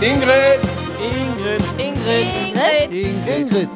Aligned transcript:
Ingrid. 0.00 0.60
Ingrid. 1.00 1.62
Ingrid. 1.76 2.92
Ingrid. 2.92 2.92
Ingrid. 2.92 3.68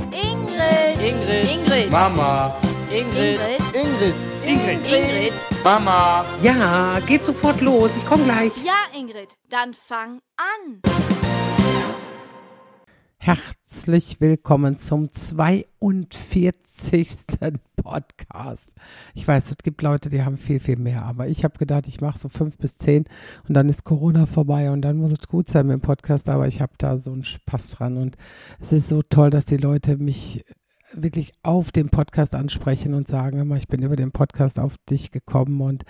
Ingrid. 1.02 1.50
Ingrid. 1.50 1.90
Mama. 1.90 2.52
Ingrid. 2.92 3.40
Ingrid. 3.74 4.14
Ingrid. 4.46 4.80
Ingrid. 4.86 5.34
Mama. 5.64 6.24
Ja, 6.40 7.00
geht 7.08 7.26
sofort 7.26 7.60
los. 7.60 7.90
Ich 7.96 8.06
komme 8.06 8.22
gleich. 8.22 8.52
Ja, 8.64 8.86
Ingrid, 8.96 9.30
dann 9.50 9.74
fang 9.74 10.20
an. 10.36 10.80
Herzlich 13.24 14.20
willkommen 14.20 14.76
zum 14.76 15.12
42. 15.12 16.10
Podcast. 17.76 18.74
Ich 19.14 19.28
weiß, 19.28 19.48
es 19.52 19.58
gibt 19.58 19.80
Leute, 19.82 20.08
die 20.08 20.24
haben 20.24 20.36
viel, 20.38 20.58
viel 20.58 20.76
mehr, 20.76 21.04
aber 21.04 21.28
ich 21.28 21.44
habe 21.44 21.56
gedacht, 21.56 21.86
ich 21.86 22.00
mache 22.00 22.18
so 22.18 22.28
fünf 22.28 22.58
bis 22.58 22.78
zehn 22.78 23.04
und 23.46 23.54
dann 23.54 23.68
ist 23.68 23.84
Corona 23.84 24.26
vorbei 24.26 24.72
und 24.72 24.82
dann 24.82 24.96
muss 24.96 25.12
es 25.12 25.28
gut 25.28 25.48
sein 25.48 25.68
mit 25.68 25.74
dem 25.74 25.82
Podcast, 25.82 26.28
aber 26.28 26.48
ich 26.48 26.60
habe 26.60 26.72
da 26.78 26.98
so 26.98 27.12
einen 27.12 27.22
Spaß 27.22 27.70
dran 27.70 27.96
und 27.96 28.16
es 28.58 28.72
ist 28.72 28.88
so 28.88 29.02
toll, 29.02 29.30
dass 29.30 29.44
die 29.44 29.56
Leute 29.56 29.98
mich 29.98 30.44
wirklich 30.94 31.32
auf 31.42 31.72
den 31.72 31.88
Podcast 31.88 32.34
ansprechen 32.34 32.94
und 32.94 33.08
sagen 33.08 33.38
immer, 33.38 33.56
ich 33.56 33.68
bin 33.68 33.82
über 33.82 33.96
den 33.96 34.12
Podcast 34.12 34.58
auf 34.58 34.76
dich 34.90 35.10
gekommen 35.10 35.60
und 35.60 35.84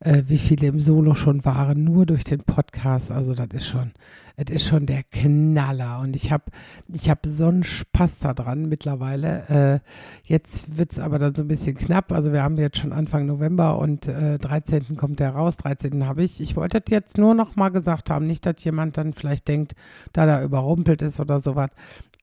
äh, 0.00 0.22
wie 0.26 0.38
viele 0.38 0.66
im 0.66 0.80
Solo 0.80 1.14
schon 1.14 1.44
waren, 1.44 1.84
nur 1.84 2.06
durch 2.06 2.24
den 2.24 2.40
Podcast. 2.40 3.10
Also 3.10 3.34
das 3.34 3.48
ist 3.52 3.66
schon, 3.66 3.92
das 4.36 4.54
ist 4.54 4.66
schon 4.66 4.86
der 4.86 5.02
Knaller. 5.04 6.00
Und 6.00 6.16
ich 6.16 6.32
habe 6.32 6.44
ich 6.92 7.10
hab 7.10 7.24
so 7.26 7.46
einen 7.46 7.64
Spaß 7.64 8.20
daran 8.20 8.68
mittlerweile. 8.68 9.48
Äh, 9.48 9.88
jetzt 10.24 10.76
wird 10.76 10.92
es 10.92 10.98
aber 10.98 11.18
dann 11.18 11.34
so 11.34 11.42
ein 11.42 11.48
bisschen 11.48 11.76
knapp. 11.76 12.12
Also 12.12 12.32
wir 12.32 12.42
haben 12.42 12.56
jetzt 12.58 12.78
schon 12.78 12.92
Anfang 12.92 13.26
November 13.26 13.78
und 13.78 14.06
äh, 14.06 14.38
13. 14.38 14.96
kommt 14.96 15.20
der 15.20 15.30
raus, 15.30 15.56
13. 15.56 16.06
habe 16.06 16.22
ich. 16.22 16.40
Ich 16.40 16.56
wollte 16.56 16.82
jetzt 16.88 17.18
nur 17.18 17.34
noch 17.34 17.56
mal 17.56 17.70
gesagt 17.70 18.10
haben, 18.10 18.26
nicht, 18.26 18.46
dass 18.46 18.62
jemand 18.64 18.96
dann 18.96 19.12
vielleicht 19.12 19.48
denkt, 19.48 19.74
da 20.12 20.26
da 20.26 20.42
überrumpelt 20.42 21.02
ist 21.02 21.20
oder 21.20 21.40
sowas. 21.40 21.70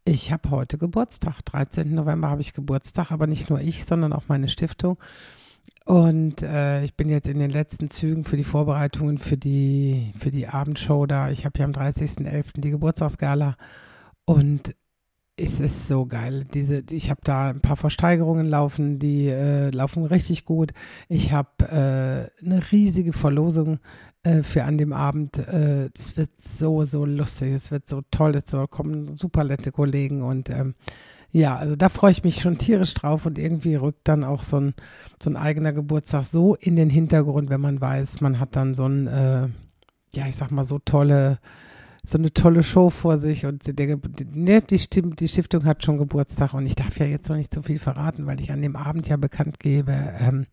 Ich 0.06 0.32
habe 0.32 0.50
heute 0.50 0.78
Geburtstag. 0.78 1.44
13. 1.46 1.94
November 1.94 2.30
habe 2.30 2.42
ich 2.42 2.54
Geburtstag, 2.54 3.12
aber 3.12 3.28
nicht 3.28 3.50
nur 3.50 3.60
ich, 3.60 3.86
sondern 3.86 4.14
auch 4.14 4.24
meine 4.28 4.50
Stiftung. 4.50 4.98
Und 5.86 6.44
äh, 6.44 6.84
ich 6.84 6.96
bin 6.96 7.10
jetzt 7.10 7.28
in 7.28 7.40
den 7.40 7.50
letzten 7.50 7.90
Zügen 7.90 8.24
für 8.24 8.38
die 8.38 8.44
Vorbereitungen 8.44 9.18
für 9.18 9.38
die, 9.38 10.14
für 10.18 10.32
die 10.32 10.48
Abendshow 10.48 11.06
da. 11.06 11.32
Ich 11.32 11.46
habe 11.46 11.60
ja 11.60 11.66
am 11.66 11.72
30.11. 11.72 12.62
die 12.62 12.72
Geburtstagsgala. 12.72 13.58
Und 14.26 14.76
es 15.36 15.60
ist 15.60 15.88
so 15.88 16.06
geil. 16.06 16.46
Diese, 16.54 16.84
ich 16.92 17.10
habe 17.10 17.22
da 17.24 17.50
ein 17.50 17.62
paar 17.62 17.78
Versteigerungen 17.78 18.48
laufen, 18.48 19.00
die 19.00 19.28
äh, 19.28 19.70
laufen 19.70 20.04
richtig 20.04 20.46
gut. 20.46 20.74
Ich 21.08 21.32
habe 21.32 21.50
äh, 21.64 22.46
eine 22.46 22.72
riesige 22.72 23.14
Verlosung 23.14 23.80
äh, 24.24 24.44
für 24.44 24.64
an 24.64 24.78
dem 24.78 24.94
Abend. 24.94 25.38
Äh, 25.38 25.90
es 25.98 26.18
wird 26.18 26.32
so, 26.42 26.84
so 26.86 27.06
lustig, 27.06 27.54
es 27.54 27.72
wird 27.72 27.88
so 27.88 28.02
toll, 28.12 28.36
es 28.36 28.56
kommen 28.70 29.18
super 29.18 29.44
nette 29.44 29.72
Kollegen 29.72 30.22
und 30.22 30.50
ähm, 30.50 30.76
ja, 31.32 31.56
also 31.56 31.76
da 31.76 31.90
freue 31.90 32.12
ich 32.12 32.24
mich 32.24 32.42
schon 32.42 32.58
tierisch 32.58 32.94
drauf 32.96 33.26
und 33.26 33.38
irgendwie 33.38 33.76
rückt 33.76 34.08
dann 34.08 34.24
auch 34.24 34.42
so 34.42 34.60
ein, 34.60 34.74
so 35.22 35.30
ein 35.30 35.38
eigener 35.38 35.74
Geburtstag 35.74 36.24
so 36.24 36.56
in 36.56 36.76
den 36.76 36.90
Hintergrund, 36.90 37.50
wenn 37.50 37.62
man 37.62 37.80
weiß, 37.80 38.22
man 38.22 38.40
hat 38.40 38.56
dann 38.56 38.74
so 38.74 38.86
ein, 38.88 39.08
äh, 39.08 39.48
ja, 40.12 40.28
ich 40.28 40.36
sag 40.36 40.50
mal, 40.50 40.64
so 40.64 40.80
tolle, 40.80 41.38
so 42.04 42.18
eine 42.18 42.34
tolle 42.34 42.64
Show 42.64 42.90
vor 42.90 43.20
sich 43.20 43.46
und 43.46 43.78
der, 43.78 44.00
ne, 44.34 44.62
die, 44.64 44.80
die 44.88 45.28
Stiftung 45.28 45.66
hat 45.66 45.86
schon 45.86 46.00
Geburtstag 46.00 46.56
und 46.56 46.66
ich 46.66 46.76
darf 46.76 46.98
ja 46.98 47.06
jetzt 47.06 47.30
noch 47.30 47.38
nicht 47.38 47.54
so 47.54 47.62
viel 47.62 47.78
verraten, 47.78 48.26
weil 48.26 48.42
ich 48.42 48.52
an 48.52 48.64
dem 48.64 48.76
Abend 48.76 49.08
ja 49.08 49.18
bekannt 49.18 49.60
gebe, 49.60 49.94
ähm, 50.20 50.48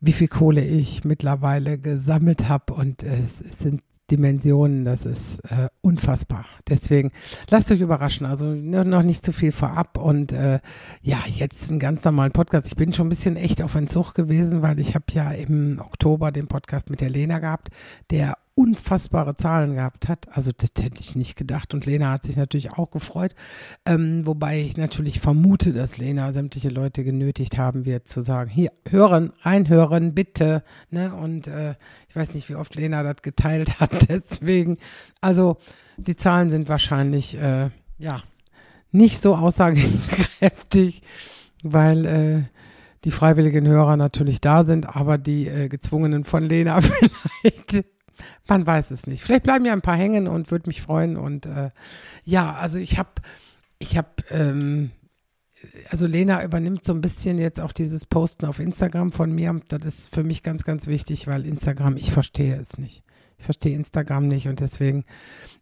wie 0.00 0.12
viel 0.12 0.28
Kohle 0.28 0.64
ich 0.64 1.04
mittlerweile 1.04 1.78
gesammelt 1.78 2.48
habe 2.48 2.74
und 2.74 3.02
es, 3.02 3.40
es 3.40 3.58
sind 3.58 3.82
Dimensionen, 4.10 4.86
das 4.86 5.04
ist 5.04 5.40
äh, 5.50 5.68
unfassbar. 5.82 6.46
Deswegen 6.66 7.12
lasst 7.50 7.70
euch 7.70 7.80
überraschen, 7.80 8.24
also 8.24 8.46
noch 8.46 9.02
nicht 9.02 9.24
zu 9.24 9.32
viel 9.32 9.52
vorab 9.52 9.98
und 9.98 10.32
äh, 10.32 10.60
ja, 11.02 11.18
jetzt 11.26 11.70
einen 11.70 11.78
ganz 11.78 12.04
normalen 12.04 12.32
Podcast. 12.32 12.66
Ich 12.66 12.76
bin 12.76 12.94
schon 12.94 13.06
ein 13.06 13.10
bisschen 13.10 13.36
echt 13.36 13.60
auf 13.60 13.74
Entzug 13.74 14.14
gewesen, 14.14 14.62
weil 14.62 14.80
ich 14.80 14.94
habe 14.94 15.04
ja 15.12 15.30
im 15.32 15.78
Oktober 15.80 16.32
den 16.32 16.46
Podcast 16.46 16.88
mit 16.88 17.02
der 17.02 17.10
Lena 17.10 17.38
gehabt, 17.38 17.68
der 18.10 18.38
unfassbare 18.58 19.36
Zahlen 19.36 19.74
gehabt 19.76 20.08
hat. 20.08 20.26
Also 20.36 20.50
das 20.50 20.70
hätte 20.82 21.00
ich 21.00 21.14
nicht 21.14 21.36
gedacht. 21.36 21.74
Und 21.74 21.86
Lena 21.86 22.10
hat 22.10 22.24
sich 22.24 22.36
natürlich 22.36 22.72
auch 22.72 22.90
gefreut. 22.90 23.36
Ähm, 23.86 24.26
wobei 24.26 24.60
ich 24.60 24.76
natürlich 24.76 25.20
vermute, 25.20 25.72
dass 25.72 25.98
Lena 25.98 26.32
sämtliche 26.32 26.68
Leute 26.68 27.04
genötigt 27.04 27.56
haben 27.56 27.84
wird 27.84 28.08
zu 28.08 28.20
sagen, 28.20 28.50
hier, 28.50 28.72
hören, 28.88 29.32
reinhören, 29.42 30.12
bitte. 30.12 30.64
Ne? 30.90 31.14
Und 31.14 31.46
äh, 31.46 31.76
ich 32.08 32.16
weiß 32.16 32.34
nicht, 32.34 32.48
wie 32.48 32.56
oft 32.56 32.74
Lena 32.74 33.04
das 33.04 33.22
geteilt 33.22 33.78
hat. 33.78 33.92
Deswegen, 34.08 34.78
also 35.20 35.58
die 35.96 36.16
Zahlen 36.16 36.50
sind 36.50 36.68
wahrscheinlich, 36.68 37.38
äh, 37.40 37.70
ja, 37.96 38.22
nicht 38.90 39.20
so 39.20 39.36
aussagekräftig, 39.36 41.02
weil 41.62 42.06
äh, 42.06 42.42
die 43.04 43.12
freiwilligen 43.12 43.68
Hörer 43.68 43.96
natürlich 43.96 44.40
da 44.40 44.64
sind, 44.64 44.96
aber 44.96 45.16
die 45.16 45.46
äh, 45.46 45.68
gezwungenen 45.68 46.24
von 46.24 46.42
Lena 46.42 46.80
vielleicht 47.42 47.84
man 48.46 48.66
weiß 48.66 48.90
es 48.90 49.06
nicht. 49.06 49.22
Vielleicht 49.22 49.44
bleiben 49.44 49.64
ja 49.64 49.72
ein 49.72 49.82
paar 49.82 49.96
hängen 49.96 50.26
und 50.28 50.50
würde 50.50 50.68
mich 50.68 50.82
freuen. 50.82 51.16
Und 51.16 51.46
äh, 51.46 51.70
ja, 52.24 52.54
also 52.54 52.78
ich 52.78 52.98
habe, 52.98 53.10
ich 53.78 53.96
habe, 53.96 54.08
ähm, 54.30 54.90
also 55.90 56.06
Lena 56.06 56.44
übernimmt 56.44 56.84
so 56.84 56.92
ein 56.92 57.00
bisschen 57.00 57.38
jetzt 57.38 57.60
auch 57.60 57.72
dieses 57.72 58.06
Posten 58.06 58.46
auf 58.46 58.60
Instagram 58.60 59.12
von 59.12 59.32
mir. 59.32 59.60
Das 59.68 59.84
ist 59.84 60.14
für 60.14 60.24
mich 60.24 60.42
ganz, 60.42 60.64
ganz 60.64 60.86
wichtig, 60.86 61.26
weil 61.26 61.46
Instagram, 61.46 61.96
ich 61.96 62.12
verstehe 62.12 62.56
es 62.56 62.78
nicht. 62.78 63.02
Ich 63.38 63.44
verstehe 63.44 63.76
Instagram 63.76 64.26
nicht 64.26 64.48
und 64.48 64.58
deswegen, 64.58 65.04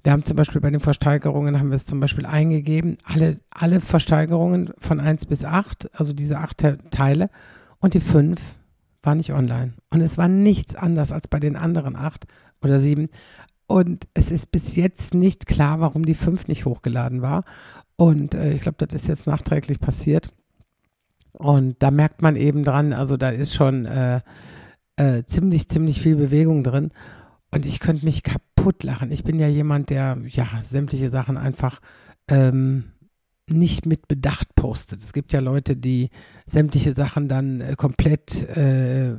wir 0.03 0.13
haben 0.13 0.25
zum 0.25 0.37
Beispiel 0.37 0.63
bei 0.63 0.71
den 0.71 0.81
Versteigerungen, 0.81 1.59
haben 1.59 1.69
wir 1.69 1.77
es 1.77 1.85
zum 1.85 2.01
Beispiel 2.01 2.25
eingegeben, 2.25 2.97
alle, 3.05 3.39
alle 3.51 3.83
Versteigerungen 3.83 4.73
von 4.79 4.99
1 4.99 5.27
bis 5.27 5.45
8, 5.45 5.91
also 5.93 6.15
diese 6.15 6.39
acht 6.39 6.65
Teile 6.91 7.29
und 7.81 7.93
die 7.93 8.01
fünf 8.01 8.41
war 9.03 9.15
nicht 9.15 9.33
online. 9.33 9.75
Und 9.91 10.01
es 10.01 10.17
war 10.17 10.27
nichts 10.27 10.75
anders 10.75 11.13
als 11.13 11.29
bei 11.29 11.39
den 11.39 11.55
anderen 11.55 11.97
acht 11.97 12.27
oder 12.67 12.81
sieben. 12.81 13.09
Und 13.67 14.07
es 14.15 14.31
ist 14.31 14.51
bis 14.53 14.77
jetzt 14.77 15.15
nicht 15.15 15.47
klar, 15.47 15.81
warum 15.81 16.05
die 16.05 16.15
fünf 16.15 16.47
nicht 16.47 16.67
hochgeladen 16.67 17.23
war. 17.23 17.45
Und 17.97 18.35
äh, 18.35 18.53
ich 18.53 18.61
glaube, 18.61 18.85
das 18.85 18.95
ist 18.95 19.09
jetzt 19.09 19.27
nachträglich 19.27 19.81
passiert. 19.81 20.31
Und 21.33 21.77
da 21.81 21.91
merkt 21.91 22.23
man 22.23 22.37
eben 22.37 22.65
dran, 22.65 22.93
also 22.93 23.17
da 23.17 23.31
ist 23.31 23.55
schon 23.55 23.85
äh, 23.87 24.21
äh, 24.97 25.25
ziemlich, 25.25 25.69
ziemlich 25.69 26.01
viel 26.01 26.17
Bewegung 26.17 26.63
drin. 26.63 26.93
Und 27.51 27.67
ich 27.67 27.81
könnte 27.81 28.05
mich 28.05 28.23
kaputt 28.23 28.83
lachen. 28.83 29.11
Ich 29.11 29.25
bin 29.25 29.39
ja 29.39 29.49
jemand, 29.49 29.91
der 29.91 30.19
ja 30.27 30.47
sämtliche 30.63 31.11
Sachen 31.11 31.37
einfach 31.37 31.81
ähm, 32.29 32.85
nicht 33.49 33.87
mit 33.87 34.09
Bedacht 34.09 34.55
postet. 34.55 35.03
Es 35.03 35.13
gibt 35.13 35.33
ja 35.33 35.41
Leute, 35.41 35.77
die 35.77 36.11
sämtliche 36.47 36.95
Sachen 36.95 37.29
dann 37.29 37.61
äh, 37.61 37.75
komplett 37.77 38.43
äh, 38.57 39.17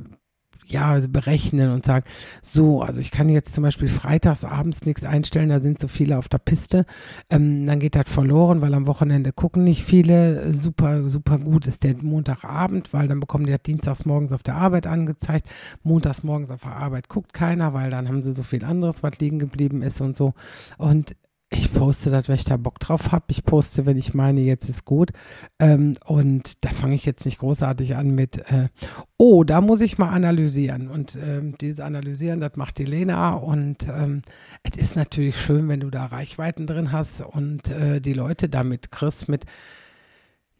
ja, 0.70 1.00
berechnen 1.00 1.72
und 1.72 1.84
sagen, 1.84 2.04
so, 2.42 2.82
also 2.82 3.00
ich 3.00 3.10
kann 3.10 3.28
jetzt 3.28 3.54
zum 3.54 3.62
Beispiel 3.62 3.88
freitags 3.88 4.44
abends 4.44 4.84
nichts 4.84 5.04
einstellen, 5.04 5.48
da 5.48 5.60
sind 5.60 5.80
so 5.80 5.88
viele 5.88 6.18
auf 6.18 6.28
der 6.28 6.38
Piste, 6.38 6.86
ähm, 7.30 7.66
dann 7.66 7.80
geht 7.80 7.96
das 7.96 8.08
verloren, 8.08 8.60
weil 8.60 8.74
am 8.74 8.86
Wochenende 8.86 9.32
gucken 9.32 9.64
nicht 9.64 9.84
viele, 9.84 10.52
super, 10.52 11.08
super 11.08 11.38
gut 11.38 11.66
ist 11.66 11.84
der 11.84 11.96
Montagabend, 12.00 12.92
weil 12.92 13.08
dann 13.08 13.20
bekommen 13.20 13.46
die 13.46 13.52
das 13.52 13.62
dienstags 13.62 14.04
morgens 14.04 14.32
auf 14.32 14.42
der 14.42 14.56
Arbeit 14.56 14.86
angezeigt, 14.86 15.48
montags 15.82 16.22
morgens 16.22 16.50
auf 16.50 16.60
der 16.60 16.76
Arbeit 16.76 17.08
guckt 17.08 17.32
keiner, 17.32 17.74
weil 17.74 17.90
dann 17.90 18.08
haben 18.08 18.22
sie 18.22 18.34
so 18.34 18.42
viel 18.42 18.64
anderes, 18.64 19.02
was 19.02 19.18
liegen 19.18 19.38
geblieben 19.38 19.82
ist 19.82 20.00
und 20.00 20.16
so. 20.16 20.34
Und 20.76 21.14
ich 21.50 21.72
poste 21.72 22.10
das, 22.10 22.28
wenn 22.28 22.34
ich 22.34 22.44
da 22.44 22.58
Bock 22.58 22.78
drauf 22.78 23.10
habe. 23.10 23.24
Ich 23.28 23.44
poste, 23.44 23.86
wenn 23.86 23.96
ich 23.96 24.12
meine, 24.12 24.40
jetzt 24.40 24.68
ist 24.68 24.84
gut. 24.84 25.12
Ähm, 25.58 25.94
und 26.04 26.64
da 26.64 26.70
fange 26.70 26.94
ich 26.94 27.06
jetzt 27.06 27.24
nicht 27.24 27.38
großartig 27.38 27.96
an 27.96 28.14
mit, 28.14 28.38
äh, 28.50 28.68
oh, 29.16 29.44
da 29.44 29.62
muss 29.62 29.80
ich 29.80 29.96
mal 29.96 30.10
analysieren. 30.10 30.88
Und 30.88 31.16
ähm, 31.16 31.54
dieses 31.58 31.80
Analysieren, 31.80 32.40
das 32.40 32.56
macht 32.56 32.76
die 32.76 32.84
Lena. 32.84 33.34
Und 33.34 33.88
ähm, 33.88 34.22
es 34.62 34.76
ist 34.76 34.94
natürlich 34.94 35.40
schön, 35.40 35.68
wenn 35.68 35.80
du 35.80 35.90
da 35.90 36.06
Reichweiten 36.06 36.66
drin 36.66 36.92
hast 36.92 37.22
und 37.22 37.70
äh, 37.70 38.00
die 38.00 38.14
Leute 38.14 38.50
damit 38.50 38.90
kriegst 38.90 39.28
mit 39.28 39.44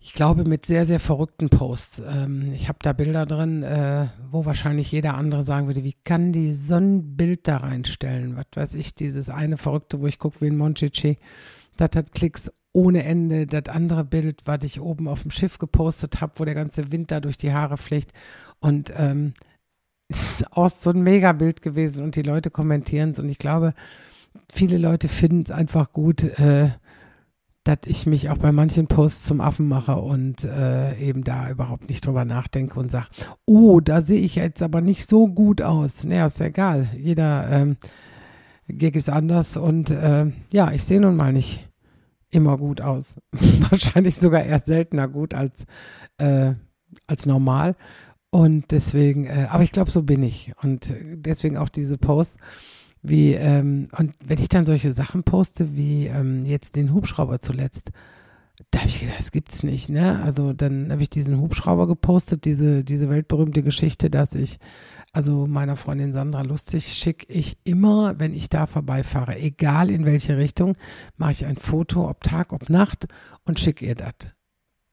ich 0.08 0.14
glaube, 0.14 0.44
mit 0.44 0.64
sehr, 0.64 0.86
sehr 0.86 1.00
verrückten 1.00 1.50
Posts. 1.50 2.02
Ähm, 2.08 2.50
ich 2.54 2.68
habe 2.68 2.78
da 2.80 2.94
Bilder 2.94 3.26
drin, 3.26 3.62
äh, 3.62 4.06
wo 4.30 4.46
wahrscheinlich 4.46 4.90
jeder 4.90 5.14
andere 5.14 5.44
sagen 5.44 5.66
würde, 5.66 5.84
wie 5.84 5.96
kann 6.02 6.32
die 6.32 6.54
so 6.54 6.76
ein 6.76 7.14
Bild 7.14 7.46
da 7.46 7.58
reinstellen? 7.58 8.34
Was 8.34 8.46
weiß 8.54 8.74
ich, 8.76 8.94
dieses 8.94 9.28
eine 9.28 9.58
Verrückte, 9.58 10.00
wo 10.00 10.06
ich 10.06 10.18
gucke 10.18 10.40
wie 10.40 10.46
ein 10.46 10.56
Monchichi, 10.56 11.18
das 11.76 11.90
hat 11.94 12.12
Klicks 12.12 12.50
ohne 12.72 13.04
Ende. 13.04 13.46
Das 13.46 13.66
andere 13.68 14.02
Bild, 14.02 14.40
was 14.46 14.60
ich 14.62 14.80
oben 14.80 15.08
auf 15.08 15.20
dem 15.22 15.30
Schiff 15.30 15.58
gepostet 15.58 16.22
habe, 16.22 16.32
wo 16.36 16.46
der 16.46 16.54
ganze 16.54 16.90
Wind 16.90 17.10
da 17.10 17.20
durch 17.20 17.36
die 17.36 17.52
Haare 17.52 17.76
fliegt. 17.76 18.12
Und 18.60 18.90
ähm, 18.96 19.34
ist 20.08 20.50
auch 20.52 20.70
so 20.70 20.88
ein 20.88 21.02
Megabild 21.02 21.60
gewesen 21.60 22.02
und 22.02 22.16
die 22.16 22.22
Leute 22.22 22.50
kommentieren 22.50 23.10
es. 23.10 23.18
Und 23.18 23.28
ich 23.28 23.38
glaube, 23.38 23.74
viele 24.50 24.78
Leute 24.78 25.06
finden 25.06 25.42
es 25.42 25.50
einfach 25.50 25.92
gut, 25.92 26.22
äh, 26.22 26.70
dass 27.68 27.80
ich 27.84 28.06
mich 28.06 28.30
auch 28.30 28.38
bei 28.38 28.50
manchen 28.50 28.86
Posts 28.86 29.24
zum 29.24 29.42
Affen 29.42 29.68
mache 29.68 29.96
und 29.96 30.42
äh, 30.42 30.98
eben 30.98 31.22
da 31.22 31.50
überhaupt 31.50 31.90
nicht 31.90 32.06
drüber 32.06 32.24
nachdenke 32.24 32.80
und 32.80 32.90
sage, 32.90 33.08
oh, 33.44 33.80
da 33.80 34.00
sehe 34.00 34.20
ich 34.20 34.36
jetzt 34.36 34.62
aber 34.62 34.80
nicht 34.80 35.06
so 35.06 35.28
gut 35.28 35.60
aus. 35.60 36.04
Naja, 36.04 36.26
ist 36.26 36.40
ja 36.40 36.46
egal. 36.46 36.88
Jeder, 36.98 37.46
ähm, 37.50 37.76
Gig 38.68 38.96
ist 38.96 39.10
anders 39.10 39.58
und 39.58 39.90
äh, 39.90 40.32
ja, 40.50 40.72
ich 40.72 40.82
sehe 40.84 40.98
nun 40.98 41.14
mal 41.14 41.34
nicht 41.34 41.68
immer 42.30 42.56
gut 42.56 42.80
aus. 42.80 43.16
Wahrscheinlich 43.70 44.16
sogar 44.16 44.44
erst 44.44 44.64
seltener 44.64 45.06
gut 45.06 45.34
als, 45.34 45.66
äh, 46.16 46.54
als 47.06 47.26
normal. 47.26 47.76
Und 48.30 48.72
deswegen, 48.72 49.26
äh, 49.26 49.46
aber 49.50 49.62
ich 49.62 49.72
glaube, 49.72 49.90
so 49.90 50.02
bin 50.02 50.22
ich. 50.22 50.52
Und 50.62 50.94
deswegen 51.12 51.58
auch 51.58 51.68
diese 51.68 51.98
Posts, 51.98 52.38
wie, 53.02 53.34
ähm, 53.34 53.88
und 53.96 54.14
wenn 54.24 54.38
ich 54.38 54.48
dann 54.48 54.66
solche 54.66 54.92
Sachen 54.92 55.22
poste, 55.22 55.76
wie 55.76 56.06
ähm, 56.06 56.44
jetzt 56.44 56.76
den 56.76 56.92
Hubschrauber 56.92 57.40
zuletzt, 57.40 57.90
da 58.70 58.80
habe 58.80 58.88
ich 58.88 59.00
gedacht, 59.00 59.18
das 59.18 59.30
gibt's 59.30 59.62
nicht, 59.62 59.88
ne? 59.88 60.20
Also 60.22 60.52
dann 60.52 60.90
habe 60.90 61.02
ich 61.02 61.10
diesen 61.10 61.40
Hubschrauber 61.40 61.86
gepostet, 61.86 62.44
diese, 62.44 62.82
diese 62.82 63.08
weltberühmte 63.08 63.62
Geschichte, 63.62 64.10
dass 64.10 64.34
ich, 64.34 64.58
also 65.12 65.46
meiner 65.46 65.76
Freundin 65.76 66.12
Sandra 66.12 66.42
lustig, 66.42 66.92
schicke 66.92 67.32
ich 67.32 67.56
immer, 67.64 68.18
wenn 68.18 68.34
ich 68.34 68.48
da 68.48 68.66
vorbeifahre, 68.66 69.38
egal 69.38 69.90
in 69.90 70.04
welche 70.04 70.36
Richtung, 70.36 70.74
mache 71.16 71.32
ich 71.32 71.46
ein 71.46 71.56
Foto, 71.56 72.08
ob 72.08 72.22
Tag, 72.24 72.52
ob 72.52 72.68
Nacht 72.68 73.06
und 73.44 73.60
schicke 73.60 73.86
ihr 73.86 73.94
das. 73.94 74.14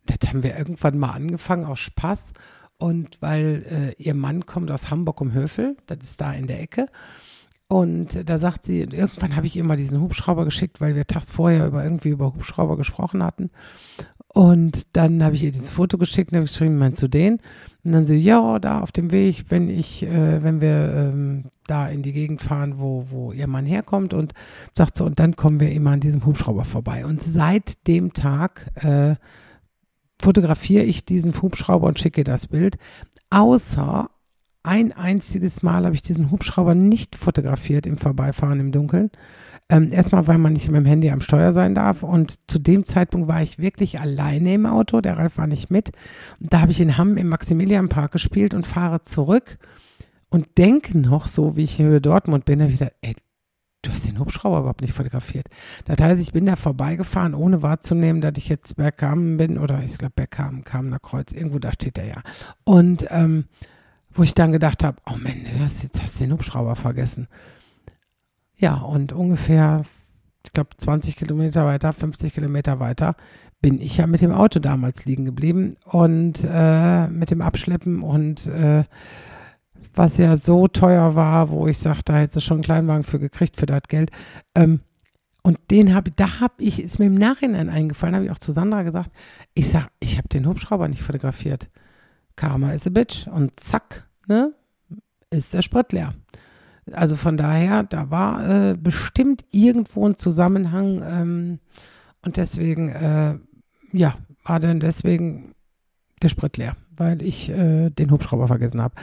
Das 0.05 0.29
haben 0.29 0.43
wir 0.43 0.55
irgendwann 0.55 0.99
mal 0.99 1.11
angefangen 1.11 1.65
aus 1.65 1.79
Spaß 1.79 2.33
und 2.77 3.17
weil 3.21 3.65
äh, 3.97 4.01
ihr 4.01 4.13
Mann 4.13 4.45
kommt 4.45 4.69
aus 4.69 4.91
Hamburg 4.91 5.21
um 5.21 5.33
Höfel, 5.33 5.75
das 5.87 5.99
ist 6.03 6.21
da 6.21 6.33
in 6.33 6.45
der 6.45 6.61
Ecke. 6.61 6.87
Und 7.67 8.29
da 8.29 8.37
sagt 8.37 8.63
sie, 8.63 8.81
irgendwann 8.81 9.35
habe 9.35 9.47
ich 9.47 9.55
ihr 9.55 9.63
mal 9.63 9.75
diesen 9.75 9.99
Hubschrauber 9.99 10.45
geschickt, 10.45 10.81
weil 10.81 10.95
wir 10.95 11.07
tags 11.07 11.31
vorher 11.31 11.65
über 11.65 11.83
irgendwie 11.83 12.09
über 12.09 12.27
Hubschrauber 12.27 12.77
gesprochen 12.77 13.23
hatten. 13.23 13.49
Und 14.27 14.95
dann 14.95 15.23
habe 15.23 15.35
ich 15.35 15.43
ihr 15.43 15.51
dieses 15.51 15.69
Foto 15.69 15.97
geschickt 15.97 16.31
und 16.31 16.35
habe 16.35 16.45
geschrieben, 16.45 16.77
meinst 16.77 17.01
du 17.01 17.07
den? 17.07 17.39
Und 17.83 17.91
dann 17.93 18.05
sie, 18.05 18.17
ja, 18.17 18.59
da 18.59 18.81
auf 18.81 18.91
dem 18.91 19.11
Weg, 19.11 19.45
wenn 19.49 19.69
ich, 19.69 20.03
äh, 20.03 20.43
wenn 20.43 20.61
wir 20.61 20.93
ähm, 20.93 21.45
da 21.67 21.87
in 21.87 22.03
die 22.03 22.11
Gegend 22.11 22.41
fahren, 22.41 22.77
wo, 22.77 23.05
wo 23.09 23.31
ihr 23.31 23.47
Mann 23.47 23.65
herkommt 23.65 24.13
und 24.13 24.33
sagt 24.77 24.97
so, 24.97 25.05
und 25.05 25.19
dann 25.19 25.35
kommen 25.35 25.59
wir 25.59 25.71
immer 25.71 25.91
an 25.91 26.01
diesem 26.01 26.25
Hubschrauber 26.25 26.65
vorbei. 26.65 27.05
Und 27.05 27.23
seit 27.23 27.87
dem 27.87 28.13
Tag 28.13 28.71
äh, 28.83 29.15
fotografiere 30.21 30.83
ich 30.83 31.05
diesen 31.05 31.41
Hubschrauber 31.41 31.87
und 31.87 31.99
schicke 31.99 32.23
das 32.23 32.47
Bild. 32.47 32.77
Außer 33.29 34.09
ein 34.65 34.91
einziges 34.91 35.63
Mal 35.63 35.85
habe 35.85 35.95
ich 35.95 36.01
diesen 36.01 36.31
Hubschrauber 36.31 36.75
nicht 36.75 37.15
fotografiert 37.15 37.85
im 37.85 37.97
Vorbeifahren 37.97 38.59
im 38.59 38.71
Dunkeln. 38.71 39.11
Ähm, 39.67 39.91
erstmal, 39.91 40.27
weil 40.27 40.37
man 40.37 40.53
nicht 40.53 40.67
mit 40.67 40.75
dem 40.75 40.85
Handy 40.85 41.09
am 41.09 41.21
Steuer 41.21 41.51
sein 41.51 41.73
darf. 41.73 42.03
Und 42.03 42.35
zu 42.47 42.59
dem 42.59 42.85
Zeitpunkt 42.85 43.27
war 43.27 43.41
ich 43.41 43.57
wirklich 43.57 43.99
alleine 43.99 44.53
im 44.53 44.65
Auto. 44.65 45.01
Der 45.01 45.17
Ralf 45.17 45.37
war 45.37 45.47
nicht 45.47 45.71
mit. 45.71 45.91
Und 46.39 46.53
da 46.53 46.61
habe 46.61 46.71
ich 46.71 46.79
in 46.79 46.97
Hamm 46.97 47.17
im 47.17 47.29
Maximilianpark 47.29 48.11
gespielt 48.11 48.53
und 48.53 48.67
fahre 48.67 49.01
zurück 49.01 49.57
und 50.29 50.57
denke 50.57 50.97
noch 50.97 51.27
so, 51.27 51.55
wie 51.55 51.63
ich 51.63 51.79
in 51.79 52.01
Dortmund 52.01 52.45
bin, 52.45 52.61
habe 52.61 52.71
ich 52.71 52.79
gesagt, 52.79 52.95
ey, 53.01 53.15
du 53.81 53.91
hast 53.91 54.07
den 54.07 54.19
Hubschrauber 54.19 54.59
überhaupt 54.59 54.81
nicht 54.81 54.93
fotografiert. 54.93 55.47
Das 55.85 55.97
heißt, 56.01 56.21
ich 56.21 56.33
bin 56.33 56.45
da 56.45 56.55
vorbeigefahren, 56.55 57.33
ohne 57.33 57.61
wahrzunehmen, 57.61 58.21
dass 58.21 58.33
ich 58.37 58.49
jetzt 58.49 58.75
Bergkamen 58.75 59.37
bin 59.37 59.57
oder 59.57 59.83
ich 59.83 59.97
glaube 59.97 60.13
Bergkamen, 60.15 60.63
Kamener 60.63 60.99
Kreuz, 60.99 61.31
irgendwo 61.31 61.59
da 61.59 61.71
steht 61.71 61.97
er 61.97 62.07
ja. 62.07 62.21
Und 62.63 63.07
ähm, 63.11 63.45
wo 64.15 64.23
ich 64.23 64.33
dann 64.33 64.51
gedacht 64.51 64.83
habe, 64.83 64.97
oh 65.05 65.17
Mann, 65.17 65.45
das, 65.59 65.83
jetzt 65.83 66.01
hast 66.01 66.19
du 66.19 66.23
den 66.23 66.33
Hubschrauber 66.33 66.75
vergessen. 66.75 67.27
Ja, 68.55 68.75
und 68.75 69.11
ungefähr, 69.11 69.83
ich 70.43 70.53
glaube 70.53 70.69
20 70.77 71.17
Kilometer 71.17 71.65
weiter, 71.65 71.91
50 71.91 72.33
Kilometer 72.33 72.79
weiter, 72.79 73.15
bin 73.61 73.79
ich 73.79 73.97
ja 73.97 74.07
mit 74.07 74.21
dem 74.21 74.31
Auto 74.31 74.59
damals 74.59 75.05
liegen 75.05 75.25
geblieben 75.25 75.75
und 75.85 76.47
äh, 76.49 77.07
mit 77.07 77.31
dem 77.31 77.41
Abschleppen 77.41 78.01
und 78.01 78.47
äh, 78.47 78.85
was 79.93 80.17
ja 80.17 80.37
so 80.37 80.67
teuer 80.67 81.15
war, 81.15 81.49
wo 81.49 81.67
ich 81.67 81.77
sagte, 81.77 82.13
da 82.13 82.19
hätte 82.19 82.41
schon 82.41 82.57
einen 82.57 82.63
Kleinwagen 82.63 83.03
für 83.03 83.19
gekriegt 83.19 83.55
für 83.55 83.65
das 83.65 83.83
Geld. 83.87 84.11
Ähm, 84.53 84.81
und 85.41 85.59
den 85.69 85.93
habe 85.93 86.11
da 86.11 86.39
habe 86.39 86.55
ich, 86.57 86.81
ist 86.81 86.99
mir 86.99 87.05
im 87.05 87.15
Nachhinein 87.15 87.69
eingefallen, 87.69 88.15
habe 88.15 88.25
ich 88.25 88.31
auch 88.31 88.39
zu 88.39 88.51
Sandra 88.51 88.83
gesagt, 88.83 89.11
ich 89.53 89.69
sage, 89.69 89.87
ich 89.99 90.17
habe 90.17 90.27
den 90.27 90.47
Hubschrauber 90.47 90.87
nicht 90.87 91.03
fotografiert. 91.03 91.69
Karma 92.35 92.73
is 92.73 92.87
a 92.87 92.89
bitch. 92.89 93.27
Und 93.27 93.59
zack, 93.59 94.04
ne, 94.27 94.53
ist 95.29 95.53
der 95.53 95.61
Sprit 95.61 95.91
leer. 95.91 96.13
Also 96.91 97.15
von 97.15 97.35
daher, 97.35 97.83
da 97.83 98.11
war 98.11 98.47
äh, 98.69 98.75
bestimmt 98.75 99.43
irgendwo 99.51 100.07
ein 100.07 100.15
Zusammenhang 100.15 101.01
ähm, 101.03 101.59
und 102.23 102.37
deswegen, 102.37 102.89
äh, 102.89 103.37
ja, 103.91 104.15
war 104.43 104.59
dann 104.59 104.79
deswegen 104.79 105.55
der 106.21 106.29
Sprit 106.29 106.57
leer, 106.57 106.75
weil 106.95 107.21
ich 107.21 107.49
äh, 107.49 107.89
den 107.89 108.11
Hubschrauber 108.11 108.47
vergessen 108.47 108.81
habe. 108.81 108.95